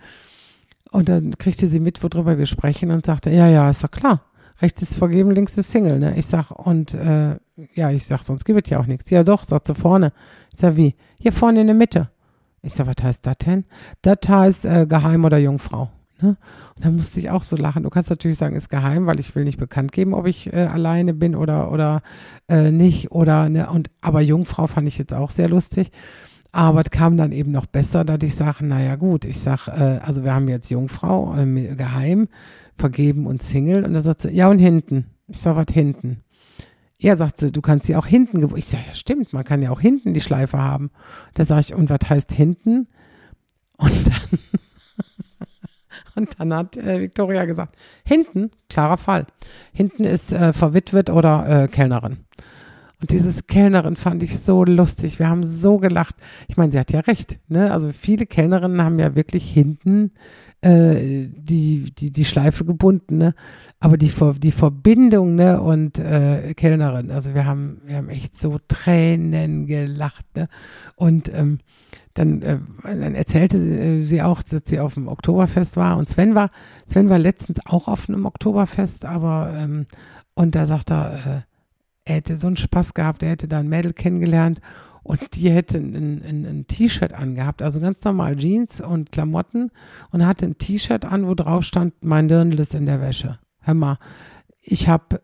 und 0.91 1.09
dann 1.09 1.37
kriegte 1.37 1.67
sie 1.67 1.79
mit, 1.79 2.01
worüber 2.03 2.37
wir 2.37 2.45
sprechen 2.45 2.91
und 2.91 3.05
sagte, 3.05 3.31
ja, 3.31 3.49
ja, 3.49 3.69
ist 3.69 3.83
doch 3.83 3.91
klar. 3.91 4.21
Rechts 4.61 4.81
ist 4.81 4.97
vergeben, 4.97 5.31
links 5.31 5.57
ist 5.57 5.71
Single, 5.71 5.99
ne? 5.99 6.17
Ich 6.17 6.27
sag, 6.27 6.49
und 6.51 6.93
äh, 6.93 7.35
ja, 7.73 7.91
ich 7.91 8.05
sag, 8.05 8.21
sonst 8.21 8.45
gibt 8.45 8.65
es 8.65 8.71
ja 8.71 8.79
auch 8.79 8.85
nichts. 8.85 9.09
Ja 9.09 9.23
doch, 9.23 9.43
sagt 9.43 9.67
sie 9.67 9.75
vorne. 9.75 10.13
Ich 10.53 10.61
sag, 10.61 10.77
wie? 10.77 10.95
Hier 11.19 11.33
vorne 11.33 11.59
in 11.59 11.67
der 11.67 11.75
Mitte. 11.75 12.09
Ich 12.65 12.73
sag, 12.73 12.87
was 12.87 13.01
heißt 13.01 13.25
das 13.25 13.37
denn? 13.37 13.65
Das 14.01 14.17
heißt 14.27 14.65
äh, 14.65 14.85
geheim 14.87 15.23
oder 15.23 15.37
Jungfrau. 15.37 15.89
Ne? 16.21 16.37
Und 16.75 16.85
da 16.85 16.91
musste 16.91 17.19
ich 17.19 17.29
auch 17.29 17.43
so 17.43 17.55
lachen. 17.55 17.83
Du 17.83 17.89
kannst 17.89 18.09
natürlich 18.09 18.37
sagen, 18.37 18.55
ist 18.55 18.69
geheim, 18.69 19.05
weil 19.05 19.19
ich 19.19 19.35
will 19.35 19.43
nicht 19.43 19.59
bekannt 19.59 19.91
geben, 19.91 20.13
ob 20.13 20.27
ich 20.27 20.51
äh, 20.53 20.65
alleine 20.65 21.13
bin 21.13 21.35
oder 21.35 21.71
oder 21.71 22.01
äh, 22.47 22.71
nicht 22.71 23.11
oder 23.11 23.49
ne 23.49 23.69
und 23.69 23.89
aber 24.01 24.21
Jungfrau 24.21 24.67
fand 24.67 24.87
ich 24.87 24.97
jetzt 24.97 25.13
auch 25.13 25.31
sehr 25.31 25.49
lustig. 25.49 25.91
Aber 26.51 26.81
es 26.81 26.89
kam 26.89 27.17
dann 27.17 27.33
eben 27.33 27.51
noch 27.51 27.65
besser, 27.65 28.05
dass 28.05 28.19
ich 28.23 28.33
sage, 28.33 28.65
naja 28.65 28.95
gut, 28.95 29.25
ich 29.25 29.39
sag, 29.39 29.67
äh, 29.67 29.99
also 30.01 30.23
wir 30.23 30.33
haben 30.33 30.47
jetzt 30.47 30.69
Jungfrau, 30.71 31.35
äh, 31.37 31.75
geheim, 31.75 32.29
vergeben 32.77 33.27
und 33.27 33.43
Single. 33.43 33.83
Und 33.83 33.93
da 33.93 34.01
sagt 34.01 34.21
sie, 34.21 34.31
ja 34.31 34.49
und 34.49 34.59
hinten. 34.59 35.07
Ich 35.27 35.39
sag, 35.39 35.57
was 35.57 35.73
hinten? 35.73 36.23
Ja, 36.97 37.15
sagt 37.17 37.37
sie, 37.37 37.51
du 37.51 37.61
kannst 37.61 37.85
sie 37.87 37.95
auch 37.95 38.07
hinten. 38.07 38.55
Ich 38.55 38.67
sage, 38.67 38.83
ja, 38.87 38.93
stimmt, 38.93 39.33
man 39.33 39.43
kann 39.43 39.61
ja 39.61 39.71
auch 39.71 39.81
hinten 39.81 40.13
die 40.13 40.21
Schleife 40.21 40.57
haben. 40.57 40.91
Da 41.33 41.43
sage 41.43 41.61
ich, 41.61 41.73
und 41.73 41.89
was 41.89 42.09
heißt 42.09 42.31
hinten? 42.31 42.87
Und 43.77 44.07
dann, 44.07 44.39
und 46.15 46.29
dann 46.39 46.53
hat 46.53 46.77
äh, 46.77 47.01
Victoria 47.01 47.45
gesagt, 47.45 47.75
hinten, 48.05 48.51
klarer 48.69 48.97
Fall, 48.97 49.27
hinten 49.73 50.05
ist 50.05 50.31
äh, 50.31 50.53
verwitwet 50.53 51.09
oder 51.09 51.63
äh, 51.63 51.67
Kellnerin. 51.67 52.19
Und 53.01 53.11
dieses 53.11 53.45
Kellnerin 53.47 53.97
fand 53.97 54.23
ich 54.23 54.39
so 54.39 54.63
lustig. 54.63 55.19
Wir 55.19 55.27
haben 55.27 55.43
so 55.43 55.77
gelacht. 55.77 56.15
Ich 56.47 56.55
meine, 56.55 56.71
sie 56.71 56.79
hat 56.79 56.93
ja 56.93 57.01
recht. 57.01 57.39
Ne? 57.49 57.71
Also 57.71 57.91
viele 57.91 58.25
Kellnerinnen 58.25 58.81
haben 58.81 58.99
ja 58.99 59.15
wirklich 59.15 59.51
hinten 59.51 60.11
äh, 60.65 61.27
die, 61.27 61.93
die, 61.93 62.11
die 62.11 62.25
Schleife 62.25 62.65
gebunden. 62.65 63.19
Ne? 63.19 63.35
Aber 63.79 63.97
die, 63.97 64.11
die 64.39 64.51
Verbindung 64.51 65.35
ne? 65.35 65.61
und 65.61 65.99
äh, 65.99 66.53
Kellnerin, 66.55 67.11
also 67.11 67.35
wir 67.35 67.45
haben, 67.45 67.81
wir 67.85 67.97
haben 67.97 68.09
echt 68.09 68.39
so 68.39 68.57
Tränen 68.67 69.67
gelacht. 69.67 70.25
Ne? 70.35 70.47
Und 70.95 71.31
ähm, 71.33 71.59
dann, 72.15 72.41
äh, 72.41 72.57
dann 72.83 73.13
erzählte 73.13 73.59
sie, 73.59 73.77
äh, 73.77 74.01
sie, 74.01 74.23
auch, 74.23 74.41
dass 74.41 74.63
sie 74.65 74.79
auf 74.79 74.95
dem 74.95 75.07
Oktoberfest 75.07 75.77
war. 75.77 75.97
Und 75.97 76.09
Sven 76.09 76.33
war, 76.33 76.49
Sven 76.87 77.09
war 77.09 77.19
letztens 77.19 77.59
auch 77.65 77.87
auf 77.87 78.09
einem 78.09 78.25
Oktoberfest, 78.25 79.05
aber 79.05 79.53
ähm, 79.55 79.85
und 80.33 80.55
da 80.55 80.65
sagt 80.65 80.91
er, 80.91 81.13
äh, 81.13 81.41
er 82.05 82.15
hätte 82.15 82.37
so 82.37 82.47
einen 82.47 82.55
Spaß 82.55 82.95
gehabt, 82.95 83.21
er 83.21 83.29
hätte 83.29 83.47
da 83.47 83.59
ein 83.59 83.69
Mädel 83.69 83.93
kennengelernt 83.93 84.61
und 85.05 85.35
die 85.35 85.51
hätte 85.51 85.77
ein, 85.77 85.93
ein, 85.95 86.45
ein 86.45 86.67
T-Shirt 86.67 87.13
angehabt, 87.13 87.61
also 87.61 87.79
ganz 87.79 88.03
normal 88.03 88.37
Jeans 88.37 88.81
und 88.81 89.11
Klamotten 89.11 89.69
und 90.09 90.25
hatte 90.25 90.47
ein 90.47 90.57
T-Shirt 90.57 91.05
an, 91.05 91.27
wo 91.27 91.35
drauf 91.35 91.63
stand, 91.63 91.93
mein 92.01 92.27
Dirndl 92.27 92.59
ist 92.59 92.73
in 92.73 92.87
der 92.87 93.01
Wäsche. 93.01 93.37
Hör 93.59 93.75
mal, 93.75 93.99
ich 94.61 94.87
habe 94.87 95.21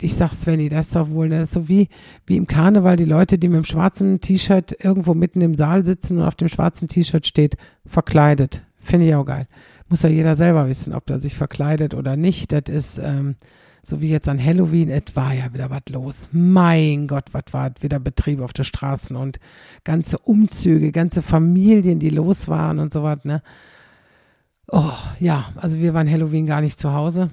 ich 0.00 0.14
sag 0.14 0.32
Svenny, 0.32 0.68
das 0.68 0.88
ist 0.88 0.96
doch 0.96 1.10
wohl, 1.10 1.30
das 1.30 1.44
ist 1.44 1.54
so 1.54 1.68
wie, 1.68 1.88
wie 2.26 2.36
im 2.36 2.46
Karneval 2.46 2.96
die 2.96 3.06
Leute, 3.06 3.38
die 3.38 3.48
mit 3.48 3.56
dem 3.56 3.64
schwarzen 3.64 4.20
T-Shirt 4.20 4.76
irgendwo 4.84 5.14
mitten 5.14 5.40
im 5.40 5.54
Saal 5.54 5.84
sitzen 5.84 6.18
und 6.18 6.24
auf 6.24 6.34
dem 6.34 6.48
schwarzen 6.48 6.88
T-Shirt 6.88 7.26
steht, 7.26 7.56
verkleidet. 7.86 8.62
Finde 8.80 9.06
ich 9.06 9.14
auch 9.14 9.24
geil. 9.24 9.46
Muss 9.88 10.02
ja 10.02 10.10
jeder 10.10 10.36
selber 10.36 10.68
wissen, 10.68 10.92
ob 10.92 11.08
er 11.08 11.20
sich 11.20 11.36
verkleidet 11.36 11.94
oder 11.94 12.16
nicht. 12.16 12.52
Das 12.52 12.64
ist, 12.68 12.98
ähm, 12.98 13.36
so 13.82 14.00
wie 14.00 14.08
jetzt 14.08 14.28
an 14.28 14.42
Halloween, 14.42 14.90
es 14.90 15.14
war 15.14 15.34
ja 15.34 15.52
wieder 15.52 15.68
was 15.70 15.82
los. 15.90 16.28
Mein 16.30 17.08
Gott, 17.08 17.26
was 17.32 17.44
war 17.50 17.72
wieder 17.80 17.98
Betrieb 17.98 18.40
auf 18.40 18.52
den 18.52 18.64
Straßen 18.64 19.16
und 19.16 19.40
ganze 19.82 20.18
Umzüge, 20.18 20.92
ganze 20.92 21.20
Familien, 21.20 21.98
die 21.98 22.10
los 22.10 22.46
waren 22.48 22.78
und 22.78 22.92
so 22.92 23.02
was, 23.02 23.24
ne? 23.24 23.42
Oh, 24.68 24.92
ja, 25.18 25.52
also 25.56 25.78
wir 25.80 25.94
waren 25.94 26.08
Halloween 26.08 26.46
gar 26.46 26.60
nicht 26.60 26.78
zu 26.78 26.92
Hause. 26.92 27.30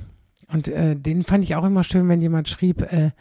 Und 0.52 0.68
äh, 0.68 0.96
den 0.96 1.24
fand 1.24 1.44
ich 1.44 1.56
auch 1.56 1.64
immer 1.64 1.84
schön, 1.84 2.10
wenn 2.10 2.22
jemand 2.22 2.50
schrieb, 2.50 2.82
äh, 2.82 3.12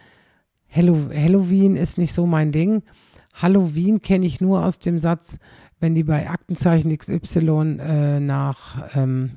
Halloween 0.71 1.77
ist 1.77 1.99
nicht 1.99 2.15
so 2.15 2.27
mein 2.27 2.51
Ding. 2.51 2.83
Halloween 3.35 4.01
kenne 4.01 4.27
ich 4.27 4.41
nur 4.41 4.65
aus 4.65 4.79
dem 4.79 4.99
Satz, 4.99 5.39
wenn 5.81 5.95
die 5.95 6.05
bei 6.05 6.29
Aktenzeichen 6.29 6.97
XY 6.97 7.79
äh, 7.81 8.21
nach, 8.21 8.97
ähm, 8.97 9.33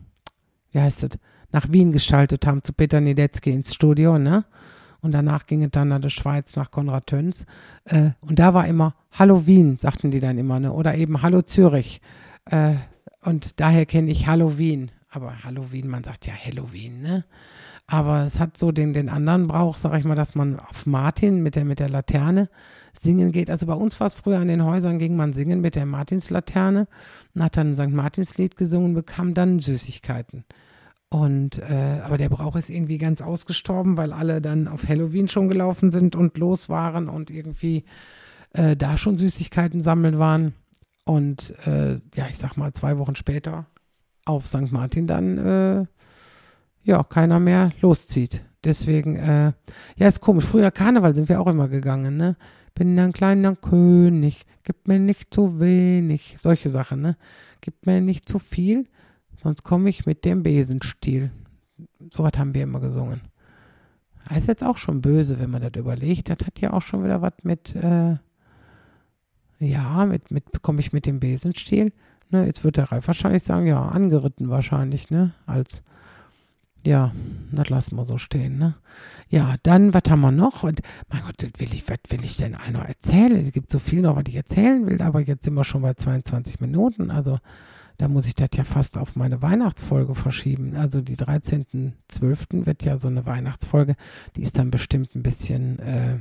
wie 0.71 0.79
heißt 0.79 1.03
das, 1.03 1.11
nach 1.51 1.71
Wien 1.71 1.91
geschaltet 1.91 2.45
haben, 2.45 2.63
zu 2.63 2.73
Peter 2.73 3.01
Niedetzky 3.01 3.51
ins 3.51 3.73
Studio, 3.73 4.17
ne? 4.17 4.45
Und 5.01 5.13
danach 5.13 5.47
ging 5.47 5.63
es 5.63 5.71
dann 5.71 5.87
nach 5.87 5.99
der 5.99 6.09
Schweiz, 6.09 6.55
nach 6.55 6.69
Konrad 6.69 7.07
Töns. 7.07 7.45
Äh, 7.85 8.11
und 8.21 8.37
da 8.37 8.53
war 8.53 8.67
immer 8.67 8.93
Hallo 9.11 9.47
Wien, 9.47 9.77
sagten 9.79 10.11
die 10.11 10.19
dann 10.19 10.37
immer, 10.37 10.59
ne? 10.59 10.71
Oder 10.71 10.95
eben 10.95 11.21
Hallo 11.21 11.41
Zürich. 11.41 12.01
Äh, 12.45 12.73
und 13.23 13.59
daher 13.59 13.85
kenne 13.85 14.11
ich 14.11 14.27
Halloween. 14.27 14.91
Aber 15.09 15.43
Halloween, 15.43 15.87
man 15.87 16.03
sagt 16.03 16.27
ja 16.27 16.33
Halloween, 16.33 17.01
ne? 17.01 17.25
Aber 17.87 18.25
es 18.25 18.39
hat 18.39 18.57
so 18.57 18.71
den, 18.71 18.93
den 18.93 19.09
anderen 19.09 19.47
Brauch, 19.47 19.75
sag 19.75 19.97
ich 19.99 20.05
mal, 20.05 20.15
dass 20.15 20.35
man 20.35 20.59
auf 20.59 20.85
Martin 20.85 21.43
mit 21.43 21.55
der, 21.57 21.65
mit 21.65 21.79
der 21.79 21.89
Laterne 21.89 22.47
singen 22.93 23.31
geht. 23.31 23.49
Also 23.49 23.65
bei 23.65 23.73
uns 23.73 23.99
war 23.99 24.07
es 24.07 24.13
früher 24.13 24.39
an 24.39 24.47
den 24.47 24.63
Häusern, 24.63 24.99
ging 24.99 25.15
man 25.15 25.33
singen 25.33 25.59
mit 25.59 25.75
der 25.75 25.85
Martinslaterne 25.85 26.87
und 27.35 27.43
hat 27.43 27.57
dann 27.57 27.71
ein 27.71 27.75
St. 27.75 27.93
Martinslied 27.93 28.55
gesungen, 28.55 28.93
bekam 28.93 29.33
dann 29.33 29.59
Süßigkeiten. 29.59 30.45
Und 31.13 31.59
äh, 31.59 31.99
aber 32.05 32.17
der 32.17 32.29
Brauch 32.29 32.55
ist 32.55 32.69
irgendwie 32.69 32.97
ganz 32.97 33.21
ausgestorben, 33.21 33.97
weil 33.97 34.13
alle 34.13 34.41
dann 34.41 34.69
auf 34.69 34.87
Halloween 34.87 35.27
schon 35.27 35.49
gelaufen 35.49 35.91
sind 35.91 36.15
und 36.15 36.37
los 36.37 36.69
waren 36.69 37.09
und 37.09 37.29
irgendwie 37.29 37.83
äh, 38.53 38.77
da 38.77 38.95
schon 38.95 39.17
Süßigkeiten 39.17 39.81
sammeln 39.83 40.19
waren. 40.19 40.53
Und 41.03 41.53
äh, 41.65 41.95
ja, 42.15 42.27
ich 42.29 42.37
sag 42.37 42.55
mal, 42.55 42.71
zwei 42.71 42.97
Wochen 42.97 43.15
später 43.15 43.65
auf 44.23 44.47
St. 44.47 44.71
Martin 44.71 45.05
dann 45.05 45.37
äh, 45.37 45.85
ja 46.83 47.03
keiner 47.03 47.41
mehr 47.41 47.73
loszieht. 47.81 48.45
Deswegen, 48.63 49.17
äh, 49.17 49.51
ja, 49.97 50.07
ist 50.07 50.21
komisch. 50.21 50.45
Früher 50.45 50.71
Karneval 50.71 51.13
sind 51.13 51.27
wir 51.27 51.41
auch 51.41 51.47
immer 51.47 51.67
gegangen, 51.67 52.15
ne? 52.15 52.37
Bin 52.73 52.97
ein 52.97 53.11
kleiner 53.11 53.57
König, 53.57 54.45
gib 54.63 54.87
mir 54.87 54.97
nicht 54.97 55.33
zu 55.33 55.59
wenig. 55.59 56.37
Solche 56.39 56.69
Sachen, 56.69 57.01
ne? 57.01 57.17
Gib 57.59 57.85
mir 57.85 57.99
nicht 57.99 58.29
zu 58.29 58.39
viel 58.39 58.87
sonst 59.43 59.63
komme 59.63 59.89
ich 59.89 60.05
mit 60.05 60.25
dem 60.25 60.43
Besenstiel. 60.43 61.31
So 62.11 62.23
was 62.23 62.33
haben 62.37 62.53
wir 62.53 62.63
immer 62.63 62.79
gesungen. 62.79 63.21
Das 64.27 64.39
ist 64.39 64.47
jetzt 64.47 64.63
auch 64.63 64.77
schon 64.77 65.01
böse, 65.01 65.39
wenn 65.39 65.49
man 65.49 65.61
das 65.61 65.71
überlegt. 65.75 66.29
Das 66.29 66.45
hat 66.45 66.59
ja 66.59 66.73
auch 66.73 66.81
schon 66.81 67.03
wieder 67.03 67.21
was 67.21 67.33
mit, 67.43 67.75
äh, 67.75 68.17
ja, 69.59 70.05
mit, 70.05 70.31
mit, 70.31 70.61
komme 70.61 70.79
ich 70.79 70.93
mit 70.93 71.05
dem 71.05 71.19
Besenstiel. 71.19 71.91
Ne, 72.29 72.45
jetzt 72.45 72.63
wird 72.63 72.77
der 72.77 72.91
Ralf 72.91 73.07
wahrscheinlich 73.07 73.43
sagen, 73.43 73.67
ja, 73.67 73.81
angeritten 73.81 74.49
wahrscheinlich, 74.49 75.09
ne, 75.09 75.33
als, 75.45 75.83
ja, 76.85 77.11
das 77.51 77.69
lassen 77.69 77.97
wir 77.97 78.05
so 78.05 78.17
stehen, 78.17 78.57
ne. 78.57 78.75
Ja, 79.29 79.55
dann, 79.63 79.93
was 79.93 80.03
haben 80.09 80.21
wir 80.21 80.31
noch? 80.31 80.63
Und, 80.63 80.81
mein 81.09 81.23
Gott, 81.23 81.41
will 81.59 81.73
ich, 81.73 81.89
was 81.89 81.97
will 82.09 82.23
ich 82.23 82.37
denn 82.37 82.55
all 82.55 82.71
noch 82.71 82.85
erzählen? 82.85 83.35
Es 83.35 83.51
gibt 83.51 83.69
so 83.69 83.79
viel 83.79 84.01
noch, 84.01 84.15
was 84.15 84.23
ich 84.27 84.35
erzählen 84.35 84.87
will, 84.87 85.01
aber 85.01 85.19
jetzt 85.19 85.43
sind 85.43 85.55
wir 85.55 85.65
schon 85.65 85.81
bei 85.81 85.93
22 85.93 86.61
Minuten, 86.61 87.11
also, 87.11 87.37
da 88.01 88.07
muss 88.07 88.25
ich 88.25 88.33
das 88.33 88.49
ja 88.55 88.63
fast 88.63 88.97
auf 88.97 89.15
meine 89.15 89.43
Weihnachtsfolge 89.43 90.15
verschieben. 90.15 90.75
Also 90.75 91.01
die 91.01 91.15
13.12. 91.15 92.65
wird 92.65 92.83
ja 92.83 92.97
so 92.97 93.07
eine 93.07 93.27
Weihnachtsfolge, 93.27 93.93
die 94.35 94.41
ist 94.41 94.57
dann 94.57 94.71
bestimmt 94.71 95.13
ein 95.13 95.21
bisschen, 95.21 95.77
äh, 95.77 96.17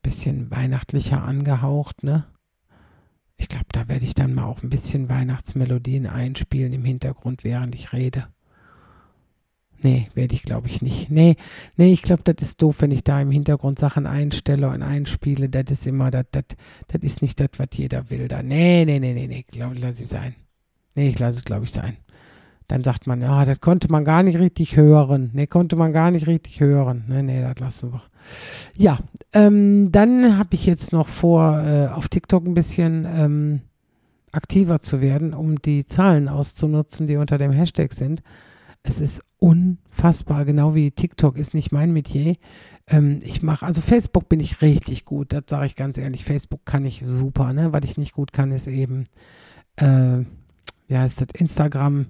bisschen 0.00 0.50
weihnachtlicher 0.50 1.22
angehaucht, 1.22 2.04
ne? 2.04 2.24
Ich 3.36 3.48
glaube, 3.48 3.66
da 3.72 3.86
werde 3.86 4.06
ich 4.06 4.14
dann 4.14 4.32
mal 4.32 4.44
auch 4.44 4.62
ein 4.62 4.70
bisschen 4.70 5.10
Weihnachtsmelodien 5.10 6.06
einspielen 6.06 6.72
im 6.72 6.86
Hintergrund, 6.86 7.44
während 7.44 7.74
ich 7.74 7.92
rede. 7.92 8.28
Nee, 9.82 10.08
werde 10.14 10.34
ich 10.34 10.44
glaube 10.44 10.68
ich 10.68 10.80
nicht. 10.80 11.10
Nee, 11.10 11.36
nee, 11.76 11.92
ich 11.92 12.00
glaube, 12.00 12.22
das 12.24 12.36
ist 12.40 12.62
doof, 12.62 12.76
wenn 12.80 12.92
ich 12.92 13.04
da 13.04 13.20
im 13.20 13.30
Hintergrund 13.30 13.78
Sachen 13.78 14.06
einstelle 14.06 14.70
und 14.70 14.82
einspiele. 14.82 15.50
Das 15.50 15.64
ist 15.70 15.86
immer, 15.86 16.10
das, 16.10 16.24
ist 17.02 17.20
nicht 17.20 17.40
das, 17.40 17.50
was 17.58 17.68
jeder 17.74 18.08
will 18.08 18.26
da. 18.26 18.42
Nee, 18.42 18.86
nee, 18.86 19.00
nee, 19.00 19.12
nee, 19.12 19.26
nee, 19.26 19.42
glaube, 19.42 19.74
lass 19.78 20.00
ich 20.00 20.08
sein. 20.08 20.34
Nee, 20.94 21.08
ich 21.08 21.18
lasse 21.18 21.38
es, 21.38 21.44
glaube 21.44 21.64
ich, 21.64 21.72
sein. 21.72 21.96
Dann 22.68 22.82
sagt 22.82 23.06
man, 23.06 23.20
ja, 23.20 23.44
das 23.44 23.60
konnte 23.60 23.90
man 23.90 24.04
gar 24.04 24.22
nicht 24.22 24.38
richtig 24.38 24.76
hören. 24.76 25.30
Nee, 25.34 25.46
konnte 25.46 25.76
man 25.76 25.92
gar 25.92 26.10
nicht 26.10 26.26
richtig 26.26 26.60
hören. 26.60 27.04
Nee, 27.08 27.22
nee, 27.22 27.42
das 27.42 27.58
lassen 27.58 27.92
wir. 27.92 28.02
Ja, 28.78 29.00
ähm, 29.34 29.90
dann 29.92 30.38
habe 30.38 30.54
ich 30.54 30.64
jetzt 30.64 30.92
noch 30.92 31.08
vor, 31.08 31.60
äh, 31.60 31.88
auf 31.88 32.08
TikTok 32.08 32.46
ein 32.46 32.54
bisschen 32.54 33.06
ähm, 33.06 33.60
aktiver 34.32 34.80
zu 34.80 35.02
werden, 35.02 35.34
um 35.34 35.60
die 35.60 35.86
Zahlen 35.86 36.28
auszunutzen, 36.28 37.06
die 37.06 37.16
unter 37.16 37.36
dem 37.36 37.52
Hashtag 37.52 37.92
sind. 37.92 38.22
Es 38.82 39.00
ist 39.00 39.22
unfassbar, 39.38 40.44
genau 40.44 40.74
wie 40.74 40.90
TikTok 40.90 41.36
ist 41.36 41.52
nicht 41.52 41.70
mein 41.70 41.92
Metier. 41.92 42.36
Ähm, 42.86 43.20
ich 43.22 43.42
mache, 43.42 43.66
also 43.66 43.82
Facebook 43.82 44.28
bin 44.28 44.40
ich 44.40 44.62
richtig 44.62 45.04
gut, 45.04 45.32
das 45.32 45.44
sage 45.48 45.66
ich 45.66 45.76
ganz 45.76 45.98
ehrlich. 45.98 46.24
Facebook 46.24 46.64
kann 46.64 46.84
ich 46.84 47.02
super, 47.06 47.52
ne? 47.52 47.72
Was 47.72 47.84
ich 47.84 47.98
nicht 47.98 48.12
gut 48.12 48.32
kann, 48.32 48.52
ist 48.52 48.66
eben 48.66 49.06
äh, 49.76 50.24
wie 50.86 50.96
heißt 50.96 51.20
das, 51.20 51.28
Instagram. 51.34 52.06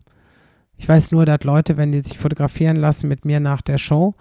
Ich 0.76 0.88
weiß 0.88 1.12
nur, 1.12 1.24
dass 1.26 1.44
Leute, 1.44 1.76
wenn 1.76 1.92
die 1.92 2.00
sich 2.00 2.18
fotografieren 2.18 2.76
lassen 2.76 3.08
mit 3.08 3.24
mir 3.24 3.40
nach 3.40 3.62
der 3.62 3.78
Show 3.78 4.14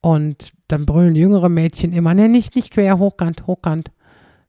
und 0.00 0.52
dann 0.68 0.86
brüllen 0.86 1.14
jüngere 1.14 1.48
Mädchen 1.48 1.92
immer, 1.92 2.14
ne, 2.14 2.28
nicht, 2.28 2.54
nicht 2.56 2.72
quer, 2.72 2.98
hochkant, 2.98 3.46
hochkant. 3.46 3.90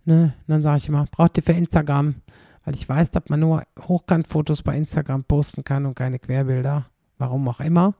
Ne? 0.05 0.33
Und 0.47 0.51
dann 0.51 0.63
sage 0.63 0.77
ich 0.77 0.87
immer, 0.87 1.05
braucht 1.11 1.37
ihr 1.37 1.43
für 1.43 1.51
Instagram? 1.51 2.15
Weil 2.63 2.75
ich 2.75 2.87
weiß, 2.87 3.11
dass 3.11 3.23
man 3.27 3.39
nur 3.39 3.63
Hochkant-Fotos 3.79 4.61
bei 4.61 4.77
Instagram 4.77 5.23
posten 5.23 5.63
kann 5.63 5.85
und 5.85 5.95
keine 5.95 6.19
Querbilder. 6.19 6.85
Warum 7.17 7.47
auch 7.47 7.59
immer. 7.59 7.95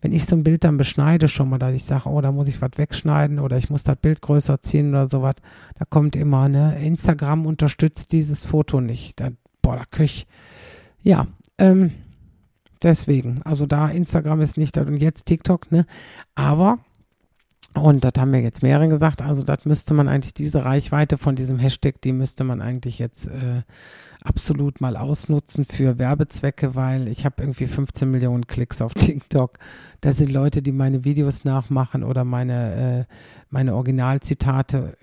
Wenn 0.00 0.12
ich 0.12 0.26
so 0.26 0.36
ein 0.36 0.44
Bild 0.44 0.64
dann 0.64 0.76
beschneide 0.76 1.28
schon 1.28 1.48
mal, 1.48 1.58
dass 1.58 1.74
ich 1.74 1.84
sage, 1.84 2.08
oh, 2.08 2.20
da 2.20 2.30
muss 2.30 2.48
ich 2.48 2.60
was 2.60 2.70
wegschneiden 2.76 3.38
oder 3.40 3.56
ich 3.56 3.70
muss 3.70 3.82
das 3.82 3.96
Bild 3.96 4.20
größer 4.20 4.60
ziehen 4.60 4.90
oder 4.90 5.08
sowas, 5.08 5.34
da 5.76 5.84
kommt 5.84 6.14
immer, 6.14 6.48
ne, 6.48 6.78
Instagram 6.84 7.46
unterstützt 7.46 8.12
dieses 8.12 8.44
Foto 8.44 8.80
nicht. 8.80 9.18
Da, 9.18 9.30
boah, 9.62 9.76
da 9.76 9.84
kriege 9.90 10.04
ich 10.04 10.26
ja, 11.06 11.28
ähm, 11.58 11.92
deswegen. 12.82 13.40
Also 13.44 13.66
da 13.66 13.88
Instagram 13.88 14.40
ist 14.40 14.58
nicht 14.58 14.76
und 14.76 14.96
jetzt 14.96 15.26
TikTok, 15.26 15.70
ne? 15.70 15.86
Aber, 16.34 16.80
und 17.74 18.04
das 18.04 18.14
haben 18.18 18.32
mir 18.32 18.42
jetzt 18.42 18.64
mehrere 18.64 18.88
gesagt, 18.88 19.22
also 19.22 19.44
das 19.44 19.64
müsste 19.66 19.94
man 19.94 20.08
eigentlich, 20.08 20.34
diese 20.34 20.64
Reichweite 20.64 21.16
von 21.16 21.36
diesem 21.36 21.60
Hashtag, 21.60 22.02
die 22.02 22.12
müsste 22.12 22.42
man 22.42 22.60
eigentlich 22.60 22.98
jetzt 22.98 23.28
äh, 23.28 23.62
absolut 24.24 24.80
mal 24.80 24.96
ausnutzen 24.96 25.64
für 25.64 26.00
Werbezwecke, 26.00 26.74
weil 26.74 27.06
ich 27.06 27.24
habe 27.24 27.40
irgendwie 27.40 27.68
15 27.68 28.10
Millionen 28.10 28.48
Klicks 28.48 28.82
auf 28.82 28.92
TikTok. 28.98 29.60
Da 30.00 30.12
sind 30.12 30.32
Leute, 30.32 30.60
die 30.60 30.72
meine 30.72 31.04
Videos 31.04 31.44
nachmachen 31.44 32.02
oder 32.02 32.24
meine, 32.24 33.06
äh, 33.08 33.14
meine 33.48 33.76
Originalzitate 33.76 34.96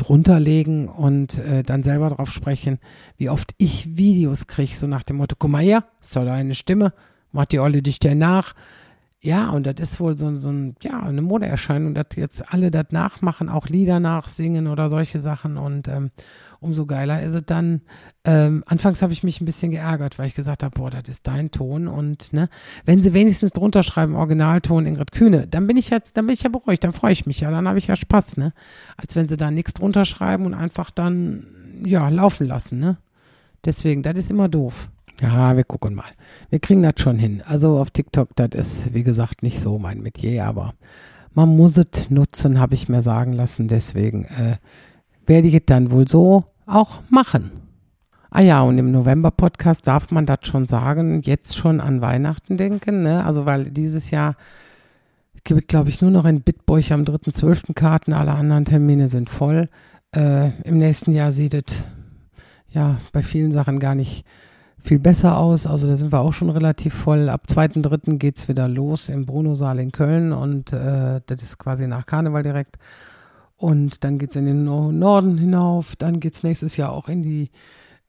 drunter 0.00 0.40
legen 0.40 0.88
und 0.88 1.38
äh, 1.38 1.62
dann 1.62 1.82
selber 1.82 2.10
drauf 2.10 2.32
sprechen, 2.32 2.78
wie 3.16 3.28
oft 3.28 3.52
ich 3.58 3.96
Videos 3.96 4.46
kriege, 4.46 4.74
so 4.74 4.86
nach 4.86 5.02
dem 5.02 5.16
Motto, 5.16 5.36
guck 5.38 5.50
mal 5.50 5.62
her, 5.62 5.84
doch 6.14 6.24
deine 6.24 6.54
Stimme, 6.54 6.92
macht 7.32 7.52
die 7.52 7.60
Olle 7.60 7.82
dich 7.82 7.98
denn 7.98 8.18
nach? 8.18 8.54
Ja, 9.22 9.50
und 9.50 9.66
das 9.66 9.74
ist 9.78 10.00
wohl 10.00 10.16
so, 10.16 10.34
so 10.36 10.50
ein, 10.50 10.76
ja, 10.80 10.98
eine 11.00 11.20
Modeerscheinung, 11.20 11.92
dass 11.92 12.06
jetzt 12.16 12.54
alle 12.54 12.70
das 12.70 12.86
nachmachen, 12.90 13.50
auch 13.50 13.68
Lieder 13.68 14.00
nachsingen 14.00 14.66
oder 14.66 14.88
solche 14.88 15.20
Sachen 15.20 15.58
und 15.58 15.88
ähm, 15.88 16.10
umso 16.60 16.86
geiler 16.86 17.22
ist 17.22 17.34
es 17.34 17.42
dann. 17.44 17.82
Ähm, 18.24 18.64
anfangs 18.66 19.02
habe 19.02 19.12
ich 19.12 19.22
mich 19.22 19.42
ein 19.42 19.44
bisschen 19.44 19.72
geärgert, 19.72 20.18
weil 20.18 20.28
ich 20.28 20.34
gesagt 20.34 20.62
habe, 20.62 20.78
boah, 20.78 20.88
das 20.88 21.02
ist 21.10 21.26
dein 21.26 21.50
Ton 21.50 21.86
und 21.86 22.32
ne, 22.32 22.48
wenn 22.86 23.02
sie 23.02 23.12
wenigstens 23.12 23.52
drunter 23.52 23.82
schreiben, 23.82 24.14
Originalton 24.14 24.86
Ingrid 24.86 25.12
Kühne, 25.12 25.46
dann 25.46 25.66
bin 25.66 25.76
ich 25.76 25.90
jetzt, 25.90 26.16
dann 26.16 26.26
bin 26.26 26.32
ich 26.34 26.42
ja 26.42 26.48
beruhigt, 26.48 26.82
dann 26.84 26.94
freue 26.94 27.12
ich 27.12 27.26
mich 27.26 27.40
ja, 27.40 27.50
dann 27.50 27.68
habe 27.68 27.78
ich 27.78 27.88
ja 27.88 27.96
Spaß, 27.96 28.38
ne? 28.38 28.54
Als 28.96 29.16
wenn 29.16 29.28
sie 29.28 29.36
da 29.36 29.50
nichts 29.50 29.74
drunter 29.74 30.06
schreiben 30.06 30.46
und 30.46 30.54
einfach 30.54 30.90
dann, 30.90 31.46
ja, 31.84 32.08
laufen 32.08 32.46
lassen, 32.46 32.78
ne? 32.78 32.96
Deswegen, 33.66 34.02
das 34.02 34.18
ist 34.18 34.30
immer 34.30 34.48
doof. 34.48 34.88
Ja, 35.20 35.56
wir 35.56 35.64
gucken 35.64 35.94
mal. 35.94 36.10
Wir 36.48 36.60
kriegen 36.60 36.82
das 36.82 36.94
schon 36.96 37.18
hin. 37.18 37.42
Also 37.46 37.78
auf 37.78 37.90
TikTok, 37.90 38.34
das 38.36 38.50
ist, 38.54 38.94
wie 38.94 39.02
gesagt, 39.02 39.42
nicht 39.42 39.60
so 39.60 39.78
mein 39.78 40.00
Metier, 40.00 40.46
aber 40.46 40.74
man 41.34 41.54
muss 41.56 41.76
es 41.76 42.10
nutzen, 42.10 42.58
habe 42.58 42.74
ich 42.74 42.88
mir 42.88 43.02
sagen 43.02 43.32
lassen. 43.32 43.68
Deswegen 43.68 44.24
äh, 44.24 44.56
werde 45.26 45.48
ich 45.48 45.54
es 45.54 45.62
dann 45.66 45.90
wohl 45.90 46.08
so 46.08 46.44
auch 46.66 47.00
machen. 47.10 47.50
Ah 48.30 48.42
ja, 48.42 48.62
und 48.62 48.78
im 48.78 48.92
November-Podcast 48.92 49.86
darf 49.86 50.10
man 50.10 50.24
das 50.24 50.40
schon 50.42 50.66
sagen, 50.66 51.20
jetzt 51.22 51.56
schon 51.56 51.80
an 51.80 52.00
Weihnachten 52.00 52.56
denken, 52.56 53.02
ne? 53.02 53.24
Also 53.24 53.44
weil 53.44 53.64
dieses 53.64 54.10
Jahr 54.12 54.36
gibt 55.42 55.62
es, 55.62 55.66
glaube 55.66 55.88
ich, 55.88 56.00
nur 56.00 56.12
noch 56.12 56.24
in 56.24 56.42
Bitburg 56.42 56.90
am 56.92 57.02
3.12. 57.02 57.74
Karten, 57.74 58.12
alle 58.12 58.32
anderen 58.32 58.64
Termine 58.64 59.08
sind 59.08 59.28
voll. 59.28 59.68
Äh, 60.14 60.50
Im 60.62 60.78
nächsten 60.78 61.12
Jahr 61.12 61.32
sieht 61.32 61.54
es 61.54 61.64
ja 62.70 63.00
bei 63.12 63.22
vielen 63.22 63.50
Sachen 63.50 63.80
gar 63.80 63.96
nicht 63.96 64.24
viel 64.82 64.98
besser 64.98 65.38
aus. 65.38 65.66
Also 65.66 65.86
da 65.86 65.96
sind 65.96 66.12
wir 66.12 66.20
auch 66.20 66.32
schon 66.32 66.50
relativ 66.50 66.94
voll. 66.94 67.28
Ab 67.28 67.44
2.3. 67.48 68.18
geht 68.18 68.38
es 68.38 68.48
wieder 68.48 68.68
los 68.68 69.08
im 69.08 69.26
Bruno-Saal 69.26 69.78
in 69.78 69.92
Köln 69.92 70.32
und 70.32 70.72
äh, 70.72 71.20
das 71.26 71.42
ist 71.42 71.58
quasi 71.58 71.86
nach 71.86 72.06
Karneval 72.06 72.42
direkt. 72.42 72.78
Und 73.56 74.04
dann 74.04 74.18
geht 74.18 74.30
es 74.30 74.36
in 74.36 74.46
den 74.46 74.64
Norden 74.64 75.36
hinauf. 75.36 75.94
Dann 75.96 76.18
geht 76.18 76.34
es 76.34 76.42
nächstes 76.42 76.78
Jahr 76.78 76.92
auch 76.92 77.08
in 77.08 77.22
die, 77.22 77.50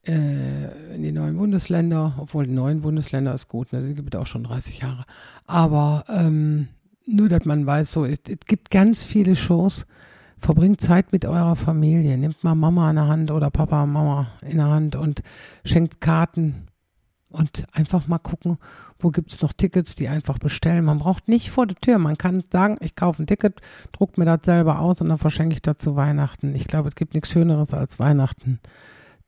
äh, 0.07 0.95
in 0.95 1.03
die 1.03 1.11
neuen 1.11 1.37
Bundesländer. 1.37 2.15
Obwohl 2.19 2.47
die 2.47 2.53
neuen 2.53 2.81
Bundesländer 2.81 3.33
ist 3.33 3.49
gut, 3.49 3.73
ne? 3.73 3.85
die 3.85 3.93
gibt 3.93 4.15
es 4.15 4.21
auch 4.21 4.27
schon 4.27 4.45
30 4.45 4.79
Jahre. 4.79 5.03
Aber 5.47 6.05
ähm, 6.07 6.69
nur, 7.05 7.27
dass 7.27 7.43
man 7.43 7.65
weiß, 7.65 7.91
so, 7.91 8.05
es 8.05 8.19
gibt 8.47 8.71
ganz 8.71 9.03
viele 9.03 9.35
Shows 9.35 9.85
verbringt 10.41 10.81
Zeit 10.81 11.11
mit 11.11 11.25
eurer 11.25 11.55
Familie. 11.55 12.17
Nehmt 12.17 12.43
mal 12.43 12.55
Mama 12.55 12.89
in 12.89 12.95
der 12.95 13.07
Hand 13.07 13.31
oder 13.31 13.49
Papa, 13.49 13.85
Mama 13.85 14.27
in 14.41 14.57
der 14.57 14.69
Hand 14.69 14.95
und 14.95 15.21
schenkt 15.63 16.01
Karten 16.01 16.67
und 17.29 17.65
einfach 17.73 18.07
mal 18.07 18.17
gucken, 18.17 18.57
wo 18.99 19.09
gibt 19.09 19.31
es 19.31 19.41
noch 19.41 19.53
Tickets, 19.53 19.95
die 19.95 20.07
einfach 20.07 20.37
bestellen. 20.37 20.85
Man 20.85 20.97
braucht 20.97 21.27
nicht 21.27 21.49
vor 21.49 21.65
der 21.65 21.77
Tür. 21.77 21.97
Man 21.97 22.17
kann 22.17 22.43
sagen, 22.51 22.77
ich 22.81 22.95
kaufe 22.95 23.23
ein 23.23 23.27
Ticket, 23.27 23.61
druck 23.91 24.17
mir 24.17 24.25
das 24.25 24.41
selber 24.43 24.79
aus 24.79 24.99
und 25.01 25.09
dann 25.09 25.17
verschenke 25.17 25.53
ich 25.53 25.61
das 25.61 25.77
zu 25.77 25.95
Weihnachten. 25.95 26.53
Ich 26.55 26.67
glaube, 26.67 26.89
es 26.89 26.95
gibt 26.95 27.13
nichts 27.13 27.29
Schöneres 27.29 27.73
als 27.73 27.99
Weihnachten. 27.99 28.59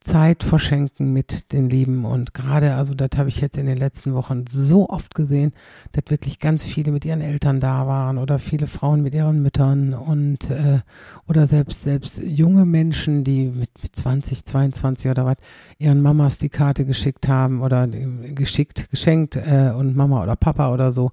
Zeit 0.04 0.44
verschenken 0.44 1.12
mit 1.12 1.52
den 1.52 1.70
Lieben. 1.70 2.04
Und 2.04 2.34
gerade, 2.34 2.74
also 2.74 2.94
das 2.94 3.10
habe 3.16 3.30
ich 3.30 3.40
jetzt 3.40 3.56
in 3.56 3.66
den 3.66 3.78
letzten 3.78 4.14
Wochen 4.14 4.44
so 4.48 4.88
oft 4.88 5.14
gesehen, 5.14 5.52
dass 5.92 6.04
wirklich 6.10 6.38
ganz 6.38 6.62
viele 6.62 6.92
mit 6.92 7.04
ihren 7.04 7.22
Eltern 7.22 7.58
da 7.58 7.86
waren 7.86 8.18
oder 8.18 8.38
viele 8.38 8.66
Frauen 8.66 9.02
mit 9.02 9.14
ihren 9.14 9.42
Müttern 9.42 9.94
und 9.94 10.50
äh, 10.50 10.80
oder 11.26 11.46
selbst 11.46 11.82
selbst 11.82 12.22
junge 12.22 12.66
Menschen, 12.66 13.24
die 13.24 13.46
mit, 13.46 13.70
mit 13.82 13.96
20, 13.96 14.44
22 14.44 15.10
oder 15.10 15.24
was 15.24 15.36
ihren 15.78 16.02
Mamas 16.02 16.38
die 16.38 16.50
Karte 16.50 16.84
geschickt 16.84 17.26
haben 17.26 17.62
oder 17.62 17.88
geschickt, 17.88 18.90
geschenkt 18.90 19.36
äh, 19.36 19.72
und 19.74 19.96
Mama 19.96 20.22
oder 20.22 20.36
Papa 20.36 20.72
oder 20.72 20.92
so 20.92 21.12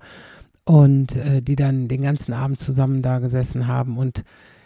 und 0.66 1.16
äh, 1.16 1.42
die 1.42 1.56
dann 1.56 1.88
den 1.88 2.02
ganzen 2.02 2.34
Abend 2.34 2.60
zusammen 2.60 3.02
da 3.02 3.20
gesessen 3.20 3.68
haben 3.68 3.98
und 3.98 4.24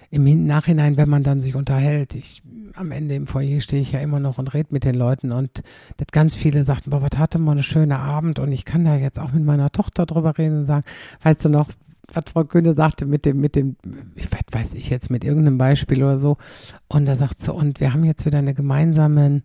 im 0.10 0.46
Nachhinein, 0.46 0.98
wenn 0.98 1.10
man 1.10 1.24
dann 1.24 1.42
sich 1.42 1.56
unterhält, 1.56 2.16
ich 2.16 2.44
am 2.76 2.92
Ende 2.92 3.16
im 3.16 3.28
Foyer 3.28 3.62
stehe 3.62 3.82
ich 3.82 3.94
ja 3.94 4.00
immer 4.00 4.20
noch 4.20 4.38
und 4.38 4.54
rede 4.54 4.68
mit 4.72 4.84
den 4.84 4.96
Leuten 4.96 5.32
und 5.32 5.64
das 5.98 6.08
ganz 6.12 6.36
viele 6.36 6.66
sagten, 6.66 6.90
boah, 6.90 7.02
was 7.02 7.18
hatte 7.18 7.40
man 7.40 7.58
einen 7.58 7.64
schönen 7.64 7.94
Abend 7.94 8.40
und 8.40 8.52
ich 8.52 8.66
kann 8.66 8.84
da 8.84 8.96
jetzt 8.98 9.20
auch 9.20 9.32
mit 9.32 9.44
meiner 9.44 9.72
Tochter 9.72 10.06
drüber 10.06 10.38
reden 10.38 10.60
und 10.60 10.66
sagen, 10.66 10.84
weißt 11.24 11.46
du 11.46 11.50
noch, 11.50 11.70
was 12.14 12.26
Frau 12.32 12.44
Kühne 12.44 12.74
sagte 12.74 13.06
mit 13.06 13.26
dem, 13.26 13.40
mit 13.40 13.56
dem, 13.56 13.78
ich 14.16 14.30
weiß 14.32 14.74
ich 14.74 14.90
jetzt, 14.90 15.10
mit 15.10 15.24
irgendeinem 15.24 15.58
Beispiel 15.58 16.04
oder 16.04 16.20
so. 16.20 16.38
Und 16.88 17.06
da 17.06 17.16
sagt 17.16 17.42
sie, 17.42 17.52
und 17.52 17.80
wir 17.80 17.94
haben 17.94 18.04
jetzt 18.04 18.26
wieder 18.26 18.38
eine 18.38 18.54
gemeinsame 18.54 19.42